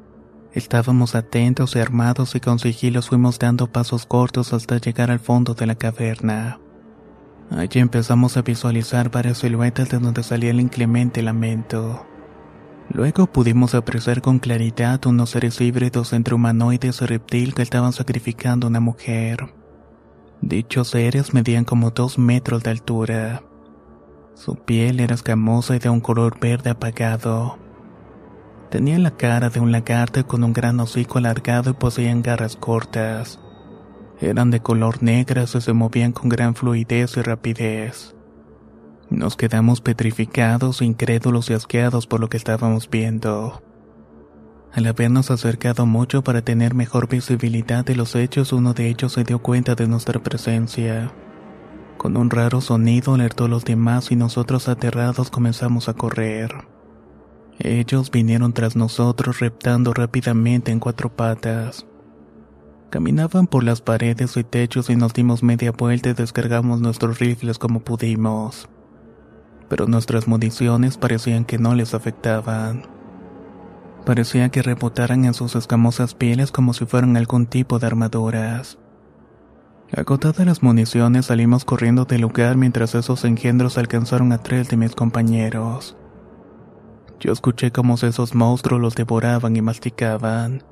Estábamos 0.52 1.16
atentos 1.16 1.74
y 1.74 1.80
armados 1.80 2.34
y 2.36 2.40
con 2.40 2.60
sigilos 2.60 3.08
fuimos 3.08 3.40
dando 3.40 3.66
pasos 3.66 4.06
cortos 4.06 4.52
hasta 4.52 4.78
llegar 4.78 5.10
al 5.10 5.18
fondo 5.18 5.54
de 5.54 5.66
la 5.66 5.74
caverna. 5.74 6.60
Allí 7.50 7.80
empezamos 7.80 8.36
a 8.36 8.42
visualizar 8.42 9.10
varias 9.10 9.38
siluetas 9.38 9.90
de 9.90 9.98
donde 9.98 10.22
salía 10.22 10.50
el 10.50 10.60
inclemente 10.60 11.22
lamento. 11.22 12.06
Luego 12.90 13.26
pudimos 13.26 13.74
apreciar 13.74 14.20
con 14.20 14.38
claridad 14.38 15.04
unos 15.06 15.30
seres 15.30 15.60
híbridos 15.60 16.12
entre 16.12 16.34
humanoides 16.34 17.00
y 17.02 17.06
reptil 17.06 17.54
que 17.54 17.62
estaban 17.62 17.92
sacrificando 17.92 18.66
a 18.66 18.70
una 18.70 18.80
mujer. 18.80 19.52
Dichos 20.40 20.88
seres 20.88 21.32
medían 21.32 21.64
como 21.64 21.90
dos 21.90 22.18
metros 22.18 22.62
de 22.62 22.70
altura. 22.70 23.42
Su 24.34 24.56
piel 24.56 25.00
era 25.00 25.14
escamosa 25.14 25.76
y 25.76 25.78
de 25.78 25.88
un 25.88 26.00
color 26.00 26.38
verde 26.38 26.70
apagado. 26.70 27.58
Tenía 28.70 28.98
la 28.98 29.12
cara 29.12 29.50
de 29.50 29.60
un 29.60 29.72
lagarto 29.72 30.26
con 30.26 30.44
un 30.44 30.52
gran 30.52 30.78
hocico 30.80 31.18
alargado 31.18 31.70
y 31.70 31.74
poseían 31.74 32.22
garras 32.22 32.56
cortas. 32.56 33.40
Eran 34.20 34.50
de 34.50 34.60
color 34.60 35.02
negras 35.02 35.54
y 35.54 35.60
se 35.60 35.72
movían 35.72 36.12
con 36.12 36.28
gran 36.28 36.54
fluidez 36.54 37.16
y 37.16 37.22
rapidez. 37.22 38.13
Nos 39.10 39.36
quedamos 39.36 39.80
petrificados, 39.80 40.82
incrédulos 40.82 41.50
y 41.50 41.54
asqueados 41.54 42.06
por 42.06 42.20
lo 42.20 42.28
que 42.28 42.36
estábamos 42.36 42.88
viendo. 42.88 43.62
Al 44.72 44.86
habernos 44.86 45.30
acercado 45.30 45.86
mucho 45.86 46.24
para 46.24 46.42
tener 46.42 46.74
mejor 46.74 47.08
visibilidad 47.08 47.84
de 47.84 47.94
los 47.94 48.16
hechos, 48.16 48.52
uno 48.52 48.74
de 48.74 48.88
ellos 48.88 49.12
se 49.12 49.22
dio 49.22 49.38
cuenta 49.38 49.76
de 49.76 49.86
nuestra 49.86 50.20
presencia. 50.20 51.12
Con 51.96 52.16
un 52.16 52.28
raro 52.28 52.60
sonido 52.60 53.14
alertó 53.14 53.44
a 53.44 53.48
los 53.48 53.64
demás 53.64 54.10
y 54.10 54.16
nosotros 54.16 54.68
aterrados 54.68 55.30
comenzamos 55.30 55.88
a 55.88 55.94
correr. 55.94 56.52
Ellos 57.60 58.10
vinieron 58.10 58.52
tras 58.52 58.74
nosotros 58.74 59.38
reptando 59.38 59.94
rápidamente 59.94 60.72
en 60.72 60.80
cuatro 60.80 61.14
patas. 61.14 61.86
Caminaban 62.90 63.46
por 63.46 63.62
las 63.62 63.80
paredes 63.80 64.36
y 64.36 64.44
techos 64.44 64.90
y 64.90 64.96
nos 64.96 65.14
dimos 65.14 65.42
media 65.42 65.70
vuelta 65.70 66.10
y 66.10 66.14
descargamos 66.14 66.80
nuestros 66.80 67.20
rifles 67.20 67.58
como 67.58 67.80
pudimos. 67.80 68.68
Pero 69.68 69.86
nuestras 69.86 70.28
municiones 70.28 70.98
parecían 70.98 71.44
que 71.44 71.58
no 71.58 71.74
les 71.74 71.94
afectaban. 71.94 72.86
Parecía 74.04 74.50
que 74.50 74.62
rebotaran 74.62 75.24
en 75.24 75.34
sus 75.34 75.56
escamosas 75.56 76.14
pieles 76.14 76.52
como 76.52 76.74
si 76.74 76.84
fueran 76.84 77.16
algún 77.16 77.46
tipo 77.46 77.78
de 77.78 77.86
armaduras. 77.86 78.78
Agotadas 79.96 80.44
las 80.44 80.62
municiones 80.62 81.26
salimos 81.26 81.64
corriendo 81.64 82.04
del 82.04 82.22
lugar 82.22 82.56
mientras 82.56 82.94
esos 82.94 83.24
engendros 83.24 83.78
alcanzaron 83.78 84.32
a 84.32 84.38
tres 84.38 84.68
de 84.68 84.76
mis 84.76 84.94
compañeros. 84.94 85.96
Yo 87.20 87.32
escuché 87.32 87.70
cómo 87.70 87.94
esos 87.94 88.34
monstruos 88.34 88.80
los 88.80 88.94
devoraban 88.94 89.56
y 89.56 89.62
masticaban. 89.62 90.62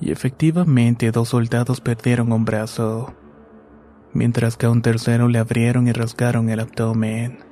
Y 0.00 0.10
efectivamente 0.10 1.12
dos 1.12 1.28
soldados 1.28 1.80
perdieron 1.80 2.32
un 2.32 2.44
brazo, 2.44 3.14
mientras 4.12 4.56
que 4.56 4.66
a 4.66 4.70
un 4.70 4.82
tercero 4.82 5.28
le 5.28 5.38
abrieron 5.38 5.88
y 5.88 5.92
rasgaron 5.92 6.48
el 6.50 6.60
abdomen. 6.60 7.49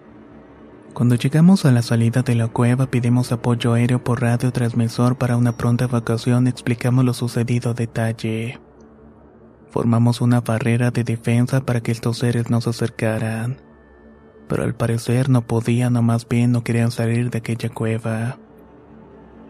Cuando 0.94 1.14
llegamos 1.14 1.64
a 1.64 1.70
la 1.70 1.82
salida 1.82 2.22
de 2.22 2.34
la 2.34 2.48
cueva 2.48 2.86
pedimos 2.86 3.30
apoyo 3.30 3.74
aéreo 3.74 4.02
por 4.02 4.20
radio 4.20 4.52
transmisor 4.52 5.16
para 5.16 5.36
una 5.36 5.56
pronta 5.56 5.84
evacuación 5.84 6.46
y 6.46 6.50
explicamos 6.50 7.04
lo 7.04 7.14
sucedido 7.14 7.72
detalle. 7.72 8.58
Formamos 9.70 10.20
una 10.20 10.40
barrera 10.40 10.90
de 10.90 11.04
defensa 11.04 11.60
para 11.60 11.80
que 11.82 11.92
estos 11.92 12.18
seres 12.18 12.50
no 12.50 12.60
se 12.60 12.70
acercaran. 12.70 13.58
Pero 14.48 14.64
al 14.64 14.74
parecer 14.74 15.28
no 15.28 15.46
podían 15.46 15.96
o 15.96 16.02
más 16.02 16.26
bien 16.26 16.52
no 16.52 16.64
querían 16.64 16.90
salir 16.90 17.30
de 17.30 17.38
aquella 17.38 17.68
cueva. 17.68 18.38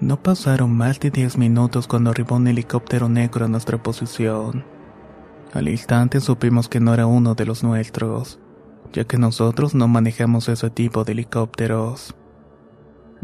No 0.01 0.23
pasaron 0.23 0.77
más 0.77 1.01
de 1.01 1.11
10 1.11 1.39
minutos 1.39 1.87
cuando 1.87 2.11
arribó 2.11 2.37
un 2.37 2.49
helicóptero 2.49 3.09
negro 3.09 3.47
a 3.47 3.49
nuestra 3.49 3.83
posición. 3.83 4.65
Al 5.55 5.69
instante 5.69 6.21
supimos 6.21 6.69
que 6.69 6.81
no 6.81 6.93
era 6.93 7.07
uno 7.07 7.35
de 7.35 7.47
los 7.47 7.63
nuestros 7.63 8.39
ya 8.93 9.05
que 9.05 9.19
nosotros 9.19 9.75
no 9.75 9.89
manejamos 9.89 10.49
ese 10.49 10.71
tipo 10.71 11.05
de 11.05 11.13
helicópteros. 11.13 12.15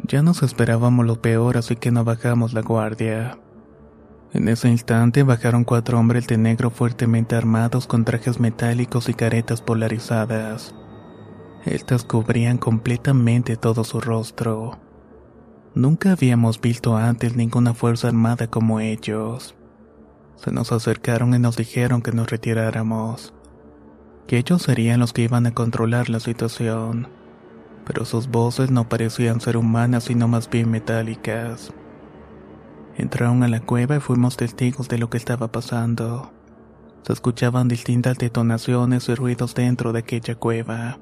Ya 0.06 0.22
nos 0.22 0.42
esperábamos 0.42 1.06
lo 1.06 1.20
peor, 1.20 1.56
así 1.56 1.76
que 1.76 1.90
no 1.90 2.04
bajamos 2.04 2.52
la 2.52 2.62
guardia. 2.62 3.38
En 4.32 4.48
ese 4.48 4.68
instante 4.68 5.22
bajaron 5.22 5.64
cuatro 5.64 5.98
hombres 5.98 6.26
de 6.26 6.38
negro 6.38 6.70
fuertemente 6.70 7.36
armados 7.36 7.86
con 7.86 8.04
trajes 8.04 8.40
metálicos 8.40 9.08
y 9.08 9.14
caretas 9.14 9.62
polarizadas. 9.62 10.74
Estas 11.64 12.04
cubrían 12.04 12.58
completamente 12.58 13.56
todo 13.56 13.84
su 13.84 14.00
rostro. 14.00 14.78
Nunca 15.74 16.12
habíamos 16.12 16.60
visto 16.60 16.96
antes 16.96 17.36
ninguna 17.36 17.74
fuerza 17.74 18.08
armada 18.08 18.48
como 18.48 18.80
ellos. 18.80 19.54
Se 20.36 20.50
nos 20.50 20.72
acercaron 20.72 21.34
y 21.34 21.38
nos 21.38 21.56
dijeron 21.56 22.02
que 22.02 22.12
nos 22.12 22.28
retiráramos 22.28 23.33
que 24.26 24.38
ellos 24.38 24.62
serían 24.62 25.00
los 25.00 25.12
que 25.12 25.22
iban 25.22 25.46
a 25.46 25.54
controlar 25.54 26.08
la 26.08 26.20
situación, 26.20 27.08
pero 27.84 28.04
sus 28.04 28.28
voces 28.28 28.70
no 28.70 28.88
parecían 28.88 29.40
ser 29.40 29.56
humanas 29.56 30.04
sino 30.04 30.28
más 30.28 30.48
bien 30.48 30.70
metálicas. 30.70 31.72
Entraron 32.96 33.42
a 33.42 33.48
la 33.48 33.60
cueva 33.60 33.96
y 33.96 34.00
fuimos 34.00 34.36
testigos 34.36 34.88
de 34.88 34.98
lo 34.98 35.10
que 35.10 35.16
estaba 35.16 35.48
pasando. 35.48 36.32
Se 37.02 37.12
escuchaban 37.12 37.68
distintas 37.68 38.16
detonaciones 38.18 39.08
y 39.08 39.14
ruidos 39.14 39.54
dentro 39.54 39.92
de 39.92 39.98
aquella 39.98 40.36
cueva. 40.36 40.98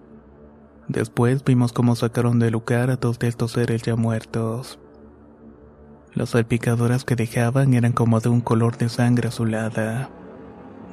Después 0.89 1.45
vimos 1.45 1.73
cómo 1.73 1.95
sacaron 1.95 2.39
del 2.39 2.53
lugar 2.53 2.91
a 2.91 2.97
dos 2.97 3.19
de 3.19 3.29
estos 3.29 3.53
seres 3.53 3.83
ya 3.83 3.95
muertos. 3.95 4.79
Las 6.15 6.31
salpicaduras 6.31 7.05
que 7.05 7.15
dejaban 7.15 7.75
eran 7.75 7.93
como 7.93 8.21
de 8.21 8.31
un 8.31 8.41
color 8.41 8.79
de 8.79 8.89
sangre 8.89 9.29
azulada. 9.29 10.11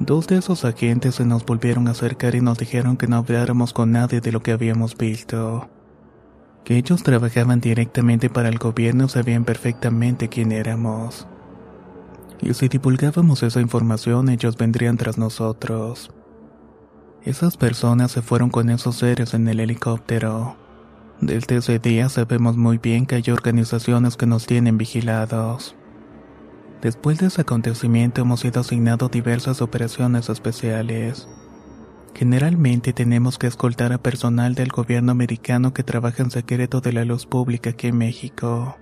Dos 0.00 0.26
de 0.26 0.38
esos 0.38 0.64
agentes 0.64 1.16
se 1.16 1.26
nos 1.26 1.44
volvieron 1.44 1.86
a 1.86 1.90
acercar 1.90 2.34
y 2.34 2.40
nos 2.40 2.56
dijeron 2.56 2.96
que 2.96 3.06
no 3.06 3.16
habláramos 3.16 3.74
con 3.74 3.92
nadie 3.92 4.22
de 4.22 4.32
lo 4.32 4.40
que 4.40 4.52
habíamos 4.52 4.96
visto. 4.96 5.68
Que 6.64 6.78
ellos 6.78 7.02
trabajaban 7.02 7.60
directamente 7.60 8.30
para 8.30 8.48
el 8.48 8.56
gobierno 8.56 9.08
sabían 9.08 9.44
perfectamente 9.44 10.30
quién 10.30 10.52
éramos. 10.52 11.26
Y 12.40 12.54
si 12.54 12.68
divulgábamos 12.68 13.42
esa 13.42 13.60
información 13.60 14.30
ellos 14.30 14.56
vendrían 14.56 14.96
tras 14.96 15.18
nosotros. 15.18 16.10
Esas 17.22 17.58
personas 17.58 18.10
se 18.10 18.22
fueron 18.22 18.48
con 18.48 18.70
esos 18.70 18.96
seres 18.96 19.34
en 19.34 19.46
el 19.48 19.60
helicóptero. 19.60 20.56
Desde 21.20 21.56
ese 21.56 21.78
día 21.78 22.08
sabemos 22.08 22.56
muy 22.56 22.78
bien 22.78 23.04
que 23.04 23.16
hay 23.16 23.24
organizaciones 23.30 24.16
que 24.16 24.24
nos 24.24 24.46
tienen 24.46 24.78
vigilados. 24.78 25.76
Después 26.82 27.18
de 27.18 27.26
ese 27.26 27.42
acontecimiento 27.42 28.22
hemos 28.22 28.40
sido 28.40 28.60
asignados 28.60 29.10
diversas 29.10 29.60
operaciones 29.60 30.30
especiales. 30.30 31.28
Generalmente 32.14 32.92
tenemos 32.92 33.38
que 33.38 33.46
escoltar 33.46 33.92
a 33.92 33.98
personal 33.98 34.54
del 34.54 34.68
gobierno 34.68 35.12
americano 35.12 35.74
que 35.74 35.82
trabaja 35.82 36.22
en 36.22 36.30
secreto 36.30 36.80
de 36.80 36.92
la 36.92 37.04
luz 37.04 37.26
pública 37.26 37.70
aquí 37.70 37.88
en 37.88 37.98
México. 37.98 38.78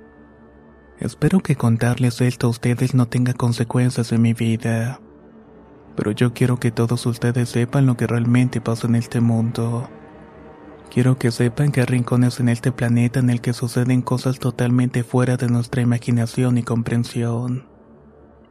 Espero 1.00 1.40
que 1.40 1.56
contarles 1.56 2.20
esto 2.20 2.46
a 2.46 2.50
ustedes 2.50 2.94
no 2.94 3.06
tenga 3.06 3.32
consecuencias 3.34 4.12
en 4.12 4.22
mi 4.22 4.32
vida. 4.32 5.00
Pero 5.96 6.12
yo 6.12 6.32
quiero 6.32 6.58
que 6.58 6.70
todos 6.70 7.04
ustedes 7.06 7.48
sepan 7.48 7.86
lo 7.86 7.96
que 7.96 8.06
realmente 8.06 8.60
pasa 8.60 8.86
en 8.86 8.94
este 8.94 9.20
mundo. 9.20 9.88
Quiero 10.90 11.18
que 11.18 11.30
sepan 11.30 11.70
que 11.70 11.80
hay 11.80 11.86
rincones 11.86 12.40
en 12.40 12.48
este 12.48 12.72
planeta 12.72 13.20
en 13.20 13.30
el 13.30 13.40
que 13.40 13.52
suceden 13.52 14.02
cosas 14.02 14.38
totalmente 14.38 15.02
fuera 15.04 15.36
de 15.36 15.48
nuestra 15.48 15.82
imaginación 15.82 16.58
y 16.58 16.62
comprensión, 16.62 17.66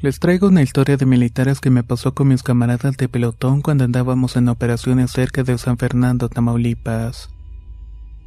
Les 0.00 0.20
traigo 0.20 0.46
una 0.46 0.62
historia 0.62 0.96
de 0.96 1.06
militares 1.06 1.60
que 1.60 1.70
me 1.70 1.82
pasó 1.82 2.14
con 2.14 2.28
mis 2.28 2.44
camaradas 2.44 2.96
de 2.96 3.08
pelotón 3.08 3.62
cuando 3.62 3.82
andábamos 3.82 4.36
en 4.36 4.48
operaciones 4.48 5.10
cerca 5.10 5.42
de 5.42 5.58
San 5.58 5.76
Fernando, 5.76 6.28
Tamaulipas. 6.28 7.30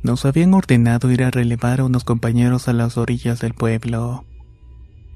Nos 0.04 0.26
habían 0.26 0.54
ordenado 0.54 1.10
ir 1.12 1.24
a 1.24 1.32
relevar 1.32 1.80
a 1.80 1.86
unos 1.86 2.04
compañeros 2.04 2.68
a 2.68 2.74
las 2.74 2.98
orillas 2.98 3.40
del 3.40 3.54
pueblo. 3.54 4.26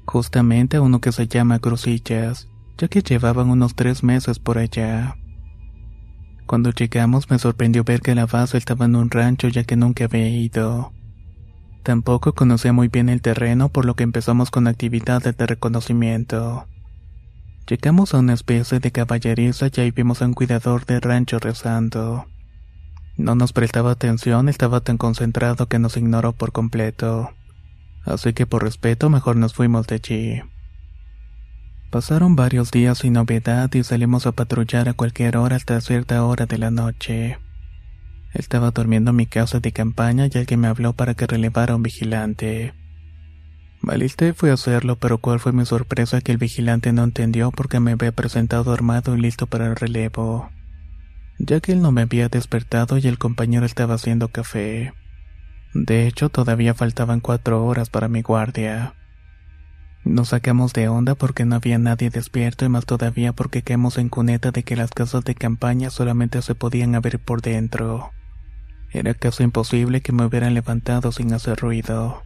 Justamente 0.06 0.78
a 0.78 0.80
uno 0.80 1.02
que 1.02 1.12
se 1.12 1.28
llama 1.28 1.58
Crucillas, 1.58 2.48
ya 2.78 2.88
que 2.88 3.02
llevaban 3.02 3.50
unos 3.50 3.74
tres 3.74 4.02
meses 4.02 4.38
por 4.38 4.56
allá. 4.56 5.16
Cuando 6.46 6.70
llegamos 6.70 7.28
me 7.28 7.38
sorprendió 7.38 7.84
ver 7.84 8.00
que 8.00 8.14
la 8.14 8.24
base 8.24 8.56
estaba 8.56 8.86
en 8.86 8.96
un 8.96 9.10
rancho 9.10 9.48
ya 9.48 9.64
que 9.64 9.76
nunca 9.76 10.04
había 10.04 10.30
ido. 10.30 10.95
Tampoco 11.86 12.32
conocía 12.32 12.72
muy 12.72 12.88
bien 12.88 13.08
el 13.08 13.22
terreno, 13.22 13.68
por 13.68 13.84
lo 13.84 13.94
que 13.94 14.02
empezamos 14.02 14.50
con 14.50 14.66
actividades 14.66 15.36
de 15.36 15.46
reconocimiento. 15.46 16.66
Llegamos 17.68 18.12
a 18.12 18.18
una 18.18 18.32
especie 18.32 18.80
de 18.80 18.90
caballeriza 18.90 19.68
y 19.72 19.80
ahí 19.80 19.92
vimos 19.92 20.20
a 20.20 20.24
un 20.24 20.34
cuidador 20.34 20.84
de 20.84 20.98
rancho 20.98 21.38
rezando. 21.38 22.26
No 23.16 23.36
nos 23.36 23.52
prestaba 23.52 23.92
atención, 23.92 24.48
estaba 24.48 24.80
tan 24.80 24.98
concentrado 24.98 25.68
que 25.68 25.78
nos 25.78 25.96
ignoró 25.96 26.32
por 26.32 26.50
completo. 26.50 27.30
Así 28.04 28.32
que 28.32 28.46
por 28.46 28.64
respeto 28.64 29.08
mejor 29.08 29.36
nos 29.36 29.54
fuimos 29.54 29.86
de 29.86 29.94
allí. 29.94 30.42
Pasaron 31.92 32.34
varios 32.34 32.72
días 32.72 32.98
sin 32.98 33.12
novedad 33.12 33.72
y 33.72 33.84
salimos 33.84 34.26
a 34.26 34.32
patrullar 34.32 34.88
a 34.88 34.94
cualquier 34.94 35.36
hora 35.36 35.54
hasta 35.54 35.80
cierta 35.80 36.24
hora 36.24 36.46
de 36.46 36.58
la 36.58 36.72
noche. 36.72 37.38
Estaba 38.36 38.70
durmiendo 38.70 39.12
en 39.12 39.16
mi 39.16 39.24
casa 39.24 39.60
de 39.60 39.72
campaña 39.72 40.28
y 40.30 40.36
alguien 40.36 40.60
me 40.60 40.68
habló 40.68 40.92
para 40.92 41.14
que 41.14 41.26
relevara 41.26 41.72
a 41.72 41.76
un 41.76 41.82
vigilante. 41.82 42.74
Maliste 43.80 44.34
fue 44.34 44.50
a 44.50 44.54
hacerlo, 44.54 44.96
pero 44.96 45.18
cuál 45.18 45.40
fue 45.40 45.52
mi 45.52 45.64
sorpresa 45.64 46.20
que 46.20 46.32
el 46.32 46.38
vigilante 46.38 46.92
no 46.92 47.02
entendió 47.04 47.50
porque 47.50 47.80
me 47.80 47.92
había 47.92 48.12
presentado 48.12 48.74
armado 48.74 49.16
y 49.16 49.20
listo 49.22 49.46
para 49.46 49.66
el 49.66 49.76
relevo. 49.76 50.50
Ya 51.38 51.60
que 51.60 51.72
él 51.72 51.80
no 51.80 51.92
me 51.92 52.02
había 52.02 52.28
despertado 52.28 52.98
y 52.98 53.06
el 53.06 53.16
compañero 53.16 53.64
estaba 53.64 53.94
haciendo 53.94 54.28
café. 54.28 54.92
De 55.72 56.06
hecho, 56.06 56.28
todavía 56.28 56.74
faltaban 56.74 57.20
cuatro 57.20 57.64
horas 57.64 57.88
para 57.88 58.08
mi 58.08 58.20
guardia. 58.20 58.94
Nos 60.04 60.28
sacamos 60.28 60.74
de 60.74 60.88
onda 60.88 61.14
porque 61.14 61.46
no 61.46 61.56
había 61.56 61.78
nadie 61.78 62.10
despierto 62.10 62.66
y 62.66 62.68
más 62.68 62.84
todavía 62.84 63.32
porque 63.32 63.62
caemos 63.62 63.96
en 63.96 64.10
cuneta 64.10 64.50
de 64.50 64.62
que 64.62 64.76
las 64.76 64.90
casas 64.90 65.24
de 65.24 65.34
campaña 65.34 65.88
solamente 65.88 66.42
se 66.42 66.54
podían 66.54 66.94
abrir 66.94 67.18
por 67.18 67.40
dentro. 67.40 68.12
Era 68.92 69.14
casi 69.14 69.42
imposible 69.44 70.00
que 70.00 70.12
me 70.12 70.24
hubieran 70.24 70.54
levantado 70.54 71.12
sin 71.12 71.32
hacer 71.32 71.58
ruido. 71.58 72.22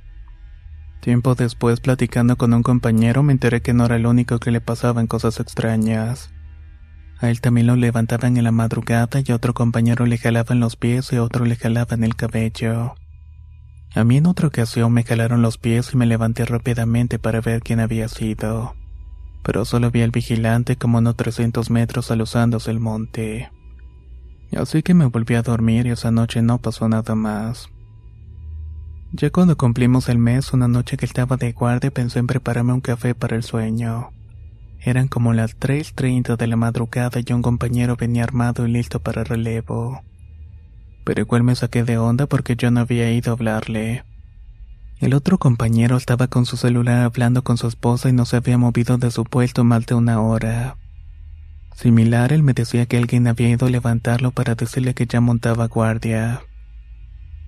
Tiempo 1.00 1.34
después, 1.34 1.80
platicando 1.80 2.36
con 2.36 2.52
un 2.52 2.62
compañero, 2.62 3.22
me 3.22 3.32
enteré 3.32 3.62
que 3.62 3.72
no 3.72 3.86
era 3.86 3.96
el 3.96 4.06
único 4.06 4.38
que 4.38 4.50
le 4.50 4.60
pasaban 4.60 5.06
cosas 5.06 5.40
extrañas. 5.40 6.30
A 7.18 7.30
él 7.30 7.40
también 7.40 7.66
lo 7.66 7.76
levantaban 7.76 8.36
en 8.36 8.44
la 8.44 8.52
madrugada 8.52 9.20
y 9.24 9.32
a 9.32 9.34
otro 9.34 9.54
compañero 9.54 10.06
le 10.06 10.18
jalaban 10.18 10.60
los 10.60 10.76
pies 10.76 11.12
y 11.12 11.16
a 11.16 11.22
otro 11.22 11.44
le 11.44 11.56
jalaban 11.56 12.04
el 12.04 12.16
cabello. 12.16 12.94
A 13.94 14.04
mí 14.04 14.18
en 14.18 14.26
otra 14.26 14.48
ocasión 14.48 14.92
me 14.92 15.02
jalaron 15.02 15.42
los 15.42 15.58
pies 15.58 15.92
y 15.92 15.96
me 15.96 16.06
levanté 16.06 16.44
rápidamente 16.44 17.18
para 17.18 17.40
ver 17.40 17.62
quién 17.62 17.80
había 17.80 18.08
sido. 18.08 18.74
Pero 19.42 19.64
solo 19.64 19.90
vi 19.90 20.02
al 20.02 20.10
vigilante 20.10 20.76
como 20.76 20.98
unos 20.98 21.16
300 21.16 21.70
metros 21.70 22.10
alusándose 22.10 22.70
el 22.70 22.78
monte. 22.78 23.50
Así 24.56 24.82
que 24.82 24.94
me 24.94 25.06
volví 25.06 25.34
a 25.34 25.42
dormir 25.42 25.86
y 25.86 25.90
esa 25.90 26.10
noche 26.10 26.42
no 26.42 26.58
pasó 26.58 26.88
nada 26.88 27.14
más. 27.14 27.68
Ya 29.12 29.30
cuando 29.30 29.56
cumplimos 29.56 30.08
el 30.08 30.18
mes, 30.18 30.52
una 30.52 30.68
noche 30.68 30.96
que 30.96 31.04
estaba 31.04 31.36
de 31.36 31.52
guardia 31.52 31.90
pensé 31.90 32.18
en 32.18 32.26
prepararme 32.26 32.72
un 32.72 32.80
café 32.80 33.14
para 33.14 33.36
el 33.36 33.42
sueño. 33.42 34.12
Eran 34.80 35.08
como 35.08 35.32
las 35.32 35.58
3.30 35.58 36.36
de 36.36 36.46
la 36.46 36.56
madrugada 36.56 37.20
y 37.24 37.32
un 37.32 37.42
compañero 37.42 37.96
venía 37.96 38.24
armado 38.24 38.66
y 38.66 38.70
listo 38.70 39.00
para 39.00 39.24
relevo. 39.24 40.02
Pero 41.04 41.20
igual 41.20 41.42
me 41.42 41.54
saqué 41.54 41.82
de 41.82 41.98
onda 41.98 42.26
porque 42.26 42.56
yo 42.56 42.70
no 42.70 42.80
había 42.80 43.12
ido 43.12 43.32
a 43.32 43.34
hablarle. 43.34 44.04
El 44.98 45.14
otro 45.14 45.38
compañero 45.38 45.96
estaba 45.96 46.28
con 46.28 46.46
su 46.46 46.56
celular 46.56 47.04
hablando 47.04 47.42
con 47.42 47.56
su 47.56 47.66
esposa 47.66 48.08
y 48.08 48.12
no 48.12 48.26
se 48.26 48.36
había 48.36 48.58
movido 48.58 48.96
de 48.98 49.10
su 49.10 49.24
puesto 49.24 49.64
más 49.64 49.86
de 49.86 49.94
una 49.94 50.20
hora. 50.20 50.76
Similar, 51.74 52.32
él 52.32 52.42
me 52.42 52.52
decía 52.52 52.86
que 52.86 52.98
alguien 52.98 53.26
había 53.26 53.48
ido 53.48 53.66
a 53.66 53.70
levantarlo 53.70 54.32
para 54.32 54.54
decirle 54.54 54.94
que 54.94 55.06
ya 55.06 55.20
montaba 55.20 55.66
guardia. 55.66 56.42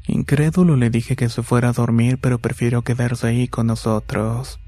Incrédulo 0.07 0.77
le 0.77 0.91
dije 0.91 1.17
que 1.17 1.29
se 1.29 1.43
fuera 1.43 1.69
a 1.69 1.73
dormir, 1.73 2.19
pero 2.21 2.39
prefirió 2.39 2.83
quedarse 2.83 3.29
ahí 3.29 3.49
con 3.49 3.67
nosotros. 3.69 4.59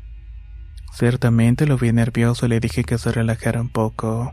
Ciertamente 0.92 1.66
lo 1.66 1.76
vi 1.76 1.92
nervioso 1.92 2.46
y 2.46 2.50
le 2.50 2.60
dije 2.60 2.84
que 2.84 2.98
se 2.98 3.10
relajara 3.10 3.60
un 3.60 3.68
poco. 3.68 4.32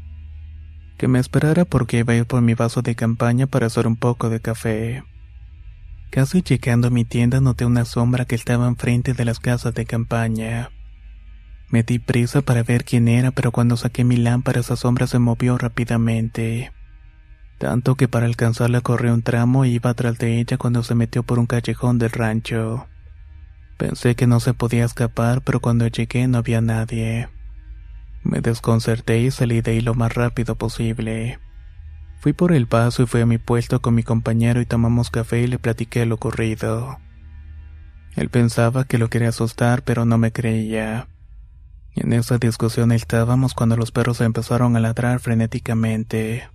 Que 0.98 1.08
me 1.08 1.18
esperara 1.18 1.66
porque 1.66 2.00
iba 2.00 2.14
a 2.14 2.18
ir 2.18 2.26
por 2.28 2.42
mi 2.44 2.54
vaso 2.54 2.84
de 2.84 2.94
campaña 2.94 3.48
para 3.48 3.66
hacer 3.66 3.88
un 3.88 3.96
poco 3.96 4.30
de 4.30 4.42
café. 4.42 5.04
Casi 6.12 6.44
llegando 6.44 6.90
a 6.90 6.92
mi 6.92 7.04
tienda 7.04 7.42
noté 7.42 7.66
una 7.66 7.86
sombra 7.86 8.26
que 8.26 8.36
estaba 8.36 8.68
enfrente 8.68 9.14
de 9.14 9.26
las 9.26 9.40
casas 9.40 9.74
de 9.74 9.86
campaña. 9.86 10.70
Me 11.72 11.84
di 11.84 12.00
prisa 12.00 12.42
para 12.42 12.64
ver 12.64 12.84
quién 12.84 13.08
era, 13.08 13.32
pero 13.32 13.52
cuando 13.52 13.78
saqué 13.78 14.04
mi 14.04 14.18
lámpara 14.18 14.60
esa 14.60 14.76
sombra 14.76 15.08
se 15.08 15.20
movió 15.20 15.58
rápidamente. 15.58 16.74
Tanto 17.58 17.96
que 17.96 18.10
para 18.10 18.26
alcanzarla 18.26 18.82
corrí 18.82 19.10
un 19.10 19.22
tramo 19.22 19.64
y 19.64 19.76
iba 19.76 19.94
tras 19.94 20.18
de 20.18 20.40
ella 20.40 20.58
cuando 20.58 20.84
se 20.84 20.96
metió 20.96 21.24
por 21.24 21.40
un 21.40 21.46
callejón 21.46 21.98
del 21.98 22.12
rancho. 22.12 22.88
Pensé 23.78 24.16
que 24.16 24.28
no 24.28 24.42
se 24.42 24.54
podía 24.54 24.84
escapar, 24.84 25.44
pero 25.44 25.62
cuando 25.62 25.88
llegué 25.88 26.28
no 26.28 26.40
había 26.40 26.60
nadie. 26.60 27.30
Me 28.24 28.42
desconcerté 28.42 29.20
y 29.20 29.32
salí 29.32 29.62
de 29.62 29.72
ahí 29.72 29.82
lo 29.82 29.94
más 29.94 30.14
rápido 30.14 30.56
posible. 30.56 31.40
Fui 32.20 32.34
por 32.34 32.52
el 32.52 32.68
paso 32.68 33.04
y 33.04 33.06
fui 33.08 33.22
a 33.22 33.26
mi 33.26 33.38
puesto 33.38 33.82
con 33.82 33.96
mi 33.96 34.04
compañero 34.04 34.60
y 34.60 34.66
tomamos 34.66 35.10
café 35.10 35.42
y 35.42 35.48
le 35.48 35.58
platiqué 35.58 36.06
lo 36.06 36.16
ocurrido. 36.16 37.00
Él 38.16 38.30
pensaba 38.30 38.84
que 38.84 38.98
lo 38.98 39.10
quería 39.10 39.30
asustar, 39.30 39.84
pero 39.84 40.04
no 40.06 40.18
me 40.18 40.32
creía. 40.32 41.08
En 41.96 42.14
esa 42.14 42.38
discusión 42.38 42.92
estábamos 42.92 43.54
cuando 43.54 43.76
los 43.78 43.92
perros 43.92 44.22
empezaron 44.22 44.76
a 44.76 44.80
ladrar 44.80 45.20
frenéticamente. 45.20 46.50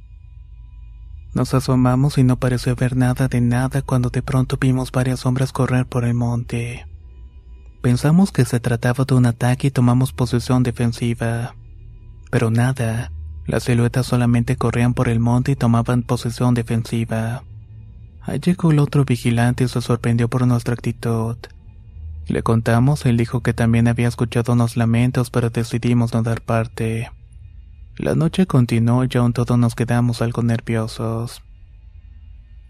Nos 1.35 1.53
asomamos 1.53 2.17
y 2.17 2.25
no 2.25 2.39
pareció 2.39 2.75
ver 2.75 2.97
nada 2.97 3.29
de 3.29 3.43
nada 3.43 3.83
cuando 3.83 4.09
de 4.09 4.23
pronto 4.23 4.57
vimos 4.59 4.91
varias 4.91 5.21
sombras 5.21 5.53
correr 5.53 5.87
por 5.87 6.05
el 6.05 6.15
monte. 6.15 6.87
Pensamos 7.83 8.33
que 8.33 8.45
se 8.45 8.59
trataba 8.59 9.05
de 9.05 9.15
un 9.15 9.27
ataque 9.27 9.67
y 9.67 9.71
tomamos 9.71 10.13
posición 10.13 10.63
defensiva. 10.63 11.55
Pero 12.31 12.51
nada, 12.51 13.13
las 13.47 13.65
siluetas 13.65 14.07
solamente 14.07 14.57
corrían 14.57 14.95
por 14.95 15.09
el 15.09 15.21
monte 15.21 15.53
y 15.53 15.57
tomaban 15.57 16.03
posición 16.03 16.55
defensiva. 16.55 17.45
Allí 18.23 18.41
llegó 18.41 18.73
el 18.73 18.79
otro 18.81 19.05
vigilante 19.05 19.65
y 19.65 19.69
se 19.69 19.81
sorprendió 19.81 20.29
por 20.29 20.47
nuestra 20.47 20.75
actitud. 20.75 21.37
Le 22.29 22.43
contamos, 22.43 23.07
él 23.07 23.17
dijo 23.17 23.41
que 23.41 23.53
también 23.53 23.87
había 23.87 24.09
escuchado 24.09 24.53
unos 24.53 24.77
lamentos, 24.77 25.31
pero 25.31 25.51
decidimos 25.51 26.13
no 26.13 26.23
dar 26.23 26.41
parte. 26.41 27.11
La 27.97 28.15
noche 28.15 28.47
continuó 28.47 29.05
y 29.05 29.17
aún 29.17 29.33
todos 29.33 29.57
nos 29.59 29.75
quedamos 29.75 30.21
algo 30.23 30.43
nerviosos. 30.43 31.43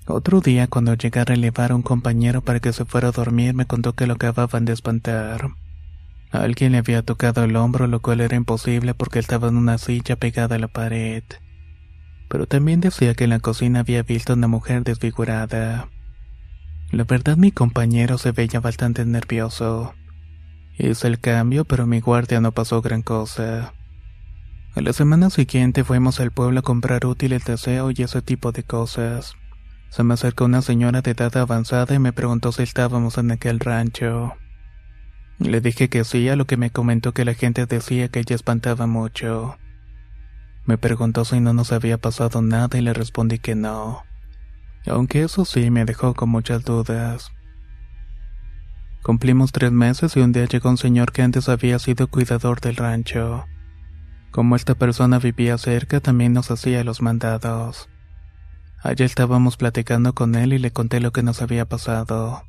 Otro 0.07 0.41
día, 0.41 0.69
cuando 0.69 0.95
llegué 0.95 1.21
a 1.21 1.25
relevar 1.25 1.73
a 1.73 1.75
un 1.75 1.83
compañero 1.83 2.43
para 2.43 2.61
que 2.61 2.73
se 2.73 2.85
fuera 2.85 3.09
a 3.09 3.13
dormir, 3.13 3.55
me 3.55 3.67
contó 3.67 3.95
que 3.95 4.07
lo 4.07 4.15
acababan 4.15 4.65
de 4.65 4.73
espantar. 4.73 5.49
Alguien 6.31 6.73
le 6.73 6.79
había 6.79 7.03
tocado 7.03 7.43
el 7.43 7.57
hombro, 7.57 7.87
lo 7.87 8.01
cual 8.01 8.21
era 8.21 8.37
imposible 8.37 8.95
porque 8.95 9.19
estaba 9.19 9.49
en 9.49 9.57
una 9.57 9.79
silla 9.79 10.17
pegada 10.17 10.57
a 10.57 10.59
la 10.59 10.69
pared. 10.69 11.25
Pero 12.29 12.47
también 12.47 12.81
decía 12.81 13.15
que 13.15 13.25
en 13.25 13.31
la 13.31 13.41
cocina 13.41 13.81
había 13.81 14.03
visto 14.03 14.33
a 14.33 14.37
una 14.37 14.49
mujer 14.49 14.85
desfigurada. 14.85 15.89
La 16.93 17.03
verdad 17.03 17.37
mi 17.37 17.51
compañero 17.51 18.17
se 18.17 18.31
veía 18.31 18.61
bastante 18.61 19.05
nervioso. 19.05 19.95
Hice 20.79 21.09
el 21.09 21.19
cambio, 21.19 21.65
pero 21.65 21.87
mi 21.87 22.01
guardia 22.01 22.41
no 22.41 22.53
pasó 22.53 22.81
gran 22.81 23.03
cosa. 23.03 23.75
A 24.75 24.81
la 24.81 24.93
semana 24.93 25.31
siguiente 25.31 25.83
fuimos 25.83 26.21
al 26.21 26.31
pueblo 26.31 26.61
a 26.61 26.63
comprar 26.63 27.05
útiles 27.07 27.45
de 27.45 27.55
aseo 27.55 27.91
y 27.91 28.03
ese 28.03 28.23
tipo 28.23 28.53
de 28.53 28.63
cosas. 28.63 29.35
Se 29.89 30.05
me 30.05 30.15
acercó 30.15 30.45
una 30.45 30.63
señora 30.63 31.03
de 31.03 31.11
edad 31.11 31.37
avanzada 31.37 31.95
y 31.95 31.99
me 31.99 32.13
preguntó 32.13 32.53
si 32.53 32.63
estábamos 32.63 33.19
en 33.19 33.33
aquel 33.33 33.59
rancho. 33.59 34.35
Le 35.39 35.61
dije 35.61 35.89
que 35.89 36.05
sí, 36.05 36.29
a 36.29 36.37
lo 36.37 36.47
que 36.47 36.57
me 36.57 36.71
comentó 36.71 37.13
que 37.13 37.25
la 37.25 37.35
gente 37.35 37.67
decía 37.67 38.09
que 38.09 38.21
ella 38.21 38.37
espantaba 38.37 38.87
mucho. 38.87 39.59
Me 40.67 40.79
preguntó 40.79 41.25
si 41.25 41.41
no 41.41 41.53
nos 41.53 41.73
había 41.73 41.99
pasado 41.99 42.43
nada 42.43 42.79
y 42.79 42.81
le 42.81 42.93
respondí 42.93 43.39
que 43.39 43.55
no 43.57 44.05
aunque 44.91 45.23
eso 45.23 45.45
sí 45.45 45.71
me 45.71 45.85
dejó 45.85 46.15
con 46.15 46.31
muchas 46.31 46.65
dudas. 46.65 47.33
Cumplimos 49.03 49.53
tres 49.53 49.73
meses 49.73 50.17
y 50.17 50.21
un 50.21 50.33
día 50.33 50.47
llegó 50.47 50.69
un 50.71 50.79
señor 50.79 51.13
que 51.13 51.23
antes 51.23 51.49
había 51.49 51.79
sido 51.79 52.09
cuidador 52.09 52.61
del 52.61 52.77
rancho. 52.77 53.47
Como 54.31 54.57
esta 54.57 54.75
persona 54.75 55.19
vivía 55.19 55.59
cerca, 55.59 56.01
también 56.01 56.33
nos 56.33 56.51
hacía 56.51 56.85
los 56.85 57.03
mandados. 57.03 57.89
Allí 58.83 59.05
estábamos 59.05 59.57
platicando 59.57 60.15
con 60.15 60.35
él 60.35 60.53
y 60.53 60.59
le 60.59 60.73
conté 60.73 61.01
lo 61.01 61.13
que 61.13 61.23
nos 61.23 61.41
había 61.41 61.67
pasado. 61.67 62.43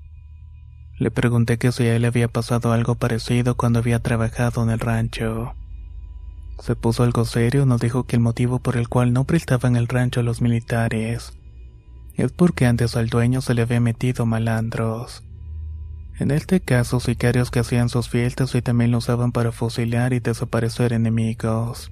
Le 0.99 1.11
pregunté 1.11 1.57
que 1.57 1.71
si 1.71 1.83
a 1.83 1.95
él 1.95 2.01
le 2.01 2.07
había 2.07 2.27
pasado 2.27 2.73
algo 2.73 2.95
parecido 2.95 3.55
cuando 3.55 3.79
había 3.79 3.99
trabajado 3.99 4.63
en 4.63 4.71
el 4.71 4.79
rancho. 4.79 5.53
Se 6.59 6.75
puso 6.75 7.03
algo 7.03 7.23
serio, 7.23 7.67
nos 7.67 7.81
dijo 7.81 8.05
que 8.05 8.15
el 8.15 8.21
motivo 8.21 8.59
por 8.59 8.77
el 8.77 8.89
cual 8.89 9.13
no 9.13 9.25
prestaban 9.25 9.75
el 9.75 9.87
rancho 9.87 10.21
a 10.21 10.23
los 10.23 10.41
militares 10.41 11.37
es 12.17 12.31
porque 12.31 12.65
antes 12.65 12.95
al 12.97 13.09
dueño 13.09 13.41
se 13.41 13.53
le 13.53 13.61
había 13.61 13.79
metido 13.79 14.25
malandros. 14.25 15.23
En 16.19 16.31
este 16.31 16.59
caso, 16.59 16.99
sicarios 16.99 17.51
que 17.51 17.59
hacían 17.59 17.89
sus 17.89 18.09
fiestas 18.09 18.55
y 18.55 18.63
también 18.63 18.89
lo 18.89 18.97
usaban 18.97 19.31
para 19.31 19.51
fusilar 19.51 20.13
y 20.13 20.19
desaparecer 20.19 20.93
enemigos. 20.93 21.91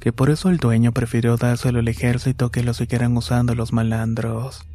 Que 0.00 0.12
por 0.14 0.30
eso 0.30 0.48
el 0.48 0.56
dueño 0.56 0.92
prefirió 0.92 1.36
dárselo 1.36 1.80
al 1.80 1.88
ejército 1.88 2.50
que 2.50 2.62
lo 2.62 2.72
siguieran 2.72 3.14
usando 3.18 3.54
los 3.54 3.74
malandros. 3.74 4.66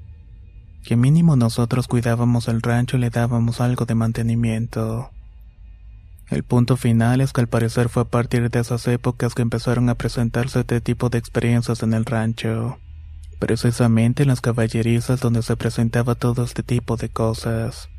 Que 0.83 0.95
mínimo 0.95 1.35
nosotros 1.35 1.87
cuidábamos 1.87 2.47
el 2.47 2.61
rancho 2.61 2.97
y 2.97 2.99
le 2.99 3.09
dábamos 3.09 3.61
algo 3.61 3.85
de 3.85 3.95
mantenimiento. 3.95 5.09
El 6.29 6.43
punto 6.43 6.77
final 6.77 7.21
es 7.21 7.33
que 7.33 7.41
al 7.41 7.47
parecer 7.47 7.89
fue 7.89 8.03
a 8.03 8.09
partir 8.09 8.51
de 8.51 8.59
esas 8.59 8.87
épocas 8.87 9.33
que 9.33 9.41
empezaron 9.41 9.89
a 9.89 9.95
presentarse 9.95 10.59
este 10.59 10.79
tipo 10.79 11.09
de 11.09 11.17
experiencias 11.17 11.81
en 11.81 11.95
el 11.95 12.05
rancho 12.05 12.77
precisamente 13.39 14.23
en 14.23 14.29
las 14.29 14.41
caballerizas 14.41 15.21
donde 15.21 15.41
se 15.41 15.55
presentaba 15.55 16.15
todo 16.15 16.43
este 16.43 16.61
tipo 16.61 16.97
de 16.97 17.09
cosas. 17.09 17.89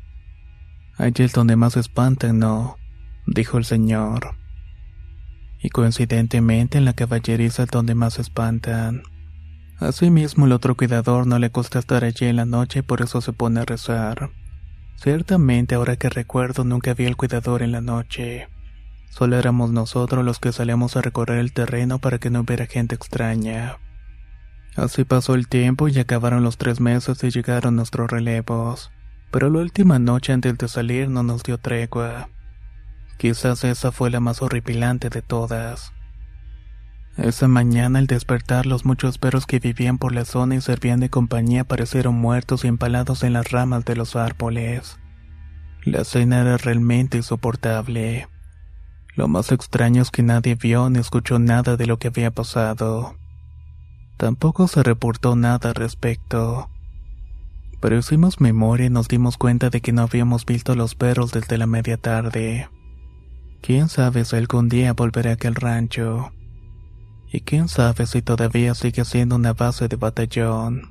Allí 0.97 1.23
es 1.23 1.33
donde 1.33 1.55
más 1.55 1.77
espantan, 1.77 2.39
¿no? 2.39 2.77
dijo 3.25 3.57
el 3.57 3.65
señor. 3.65 4.35
Y 5.61 5.69
coincidentemente 5.69 6.77
en 6.77 6.85
la 6.85 6.93
caballeriza 6.93 7.63
es 7.63 7.69
donde 7.69 7.95
más 7.95 8.19
espantan. 8.19 9.03
Asimismo, 9.79 10.45
el 10.45 10.51
otro 10.51 10.75
cuidador 10.75 11.25
no 11.25 11.39
le 11.39 11.49
gusta 11.49 11.79
estar 11.79 12.03
allí 12.03 12.27
en 12.27 12.35
la 12.35 12.45
noche 12.45 12.79
y 12.79 12.83
por 12.83 13.01
eso 13.01 13.21
se 13.21 13.33
pone 13.33 13.61
a 13.61 13.65
rezar. 13.65 14.29
Ciertamente, 14.95 15.75
ahora 15.75 15.95
que 15.95 16.09
recuerdo, 16.09 16.63
nunca 16.63 16.91
había 16.91 17.07
el 17.07 17.17
cuidador 17.17 17.63
en 17.63 17.71
la 17.71 17.81
noche. 17.81 18.47
Solo 19.09 19.37
éramos 19.37 19.71
nosotros 19.71 20.23
los 20.23 20.39
que 20.39 20.51
salíamos 20.51 20.95
a 20.95 21.01
recorrer 21.01 21.39
el 21.39 21.53
terreno 21.53 21.99
para 21.99 22.19
que 22.19 22.29
no 22.29 22.41
hubiera 22.41 22.67
gente 22.67 22.95
extraña. 22.95 23.77
Así 24.75 25.03
pasó 25.03 25.35
el 25.35 25.47
tiempo 25.47 25.87
y 25.87 25.99
acabaron 25.99 26.43
los 26.43 26.57
tres 26.57 26.79
meses 26.79 27.23
y 27.23 27.29
llegaron 27.29 27.75
nuestros 27.75 28.09
relevos. 28.09 28.91
Pero 29.31 29.49
la 29.49 29.59
última 29.59 29.99
noche 29.99 30.33
antes 30.33 30.57
de 30.57 30.67
salir 30.67 31.09
no 31.09 31.23
nos 31.23 31.43
dio 31.43 31.57
tregua. 31.57 32.29
Quizás 33.17 33.63
esa 33.63 33.91
fue 33.91 34.09
la 34.09 34.19
más 34.19 34.41
horripilante 34.41 35.09
de 35.09 35.21
todas. 35.21 35.93
Esa 37.17 37.47
mañana 37.47 37.99
al 37.99 38.07
despertar 38.07 38.65
los 38.65 38.85
muchos 38.85 39.17
perros 39.17 39.45
que 39.45 39.59
vivían 39.59 39.97
por 39.97 40.13
la 40.13 40.23
zona 40.23 40.55
y 40.55 40.61
servían 40.61 41.01
de 41.01 41.09
compañía 41.09 41.61
aparecieron 41.61 42.15
muertos 42.15 42.63
y 42.63 42.67
empalados 42.67 43.23
en 43.23 43.33
las 43.33 43.51
ramas 43.51 43.83
de 43.83 43.95
los 43.95 44.15
árboles. 44.15 44.97
La 45.83 46.01
escena 46.01 46.41
era 46.41 46.57
realmente 46.57 47.17
insoportable. 47.17 48.27
Lo 49.15 49.27
más 49.27 49.51
extraño 49.51 50.01
es 50.01 50.09
que 50.09 50.23
nadie 50.23 50.55
vio 50.55 50.89
ni 50.89 50.99
escuchó 50.99 51.37
nada 51.37 51.75
de 51.75 51.85
lo 51.85 51.99
que 51.99 52.07
había 52.07 52.31
pasado. 52.31 53.17
Tampoco 54.21 54.67
se 54.67 54.83
reportó 54.83 55.35
nada 55.35 55.69
al 55.69 55.73
respecto. 55.73 56.69
Pero 57.79 57.97
hicimos 57.97 58.39
memoria 58.39 58.85
y 58.85 58.89
nos 58.91 59.07
dimos 59.07 59.35
cuenta 59.35 59.71
de 59.71 59.81
que 59.81 59.93
no 59.93 60.03
habíamos 60.03 60.45
visto 60.45 60.73
a 60.73 60.75
los 60.75 60.93
perros 60.93 61.31
desde 61.31 61.57
la 61.57 61.65
media 61.65 61.97
tarde. 61.97 62.69
Quién 63.63 63.89
sabe 63.89 64.23
si 64.23 64.35
algún 64.35 64.69
día 64.69 64.93
volveré 64.93 65.31
a 65.31 65.33
aquel 65.33 65.55
rancho. 65.55 66.31
Y 67.33 67.39
quién 67.41 67.67
sabe 67.67 68.05
si 68.05 68.21
todavía 68.21 68.75
sigue 68.75 69.05
siendo 69.05 69.37
una 69.37 69.53
base 69.53 69.87
de 69.87 69.95
batallón. 69.95 70.90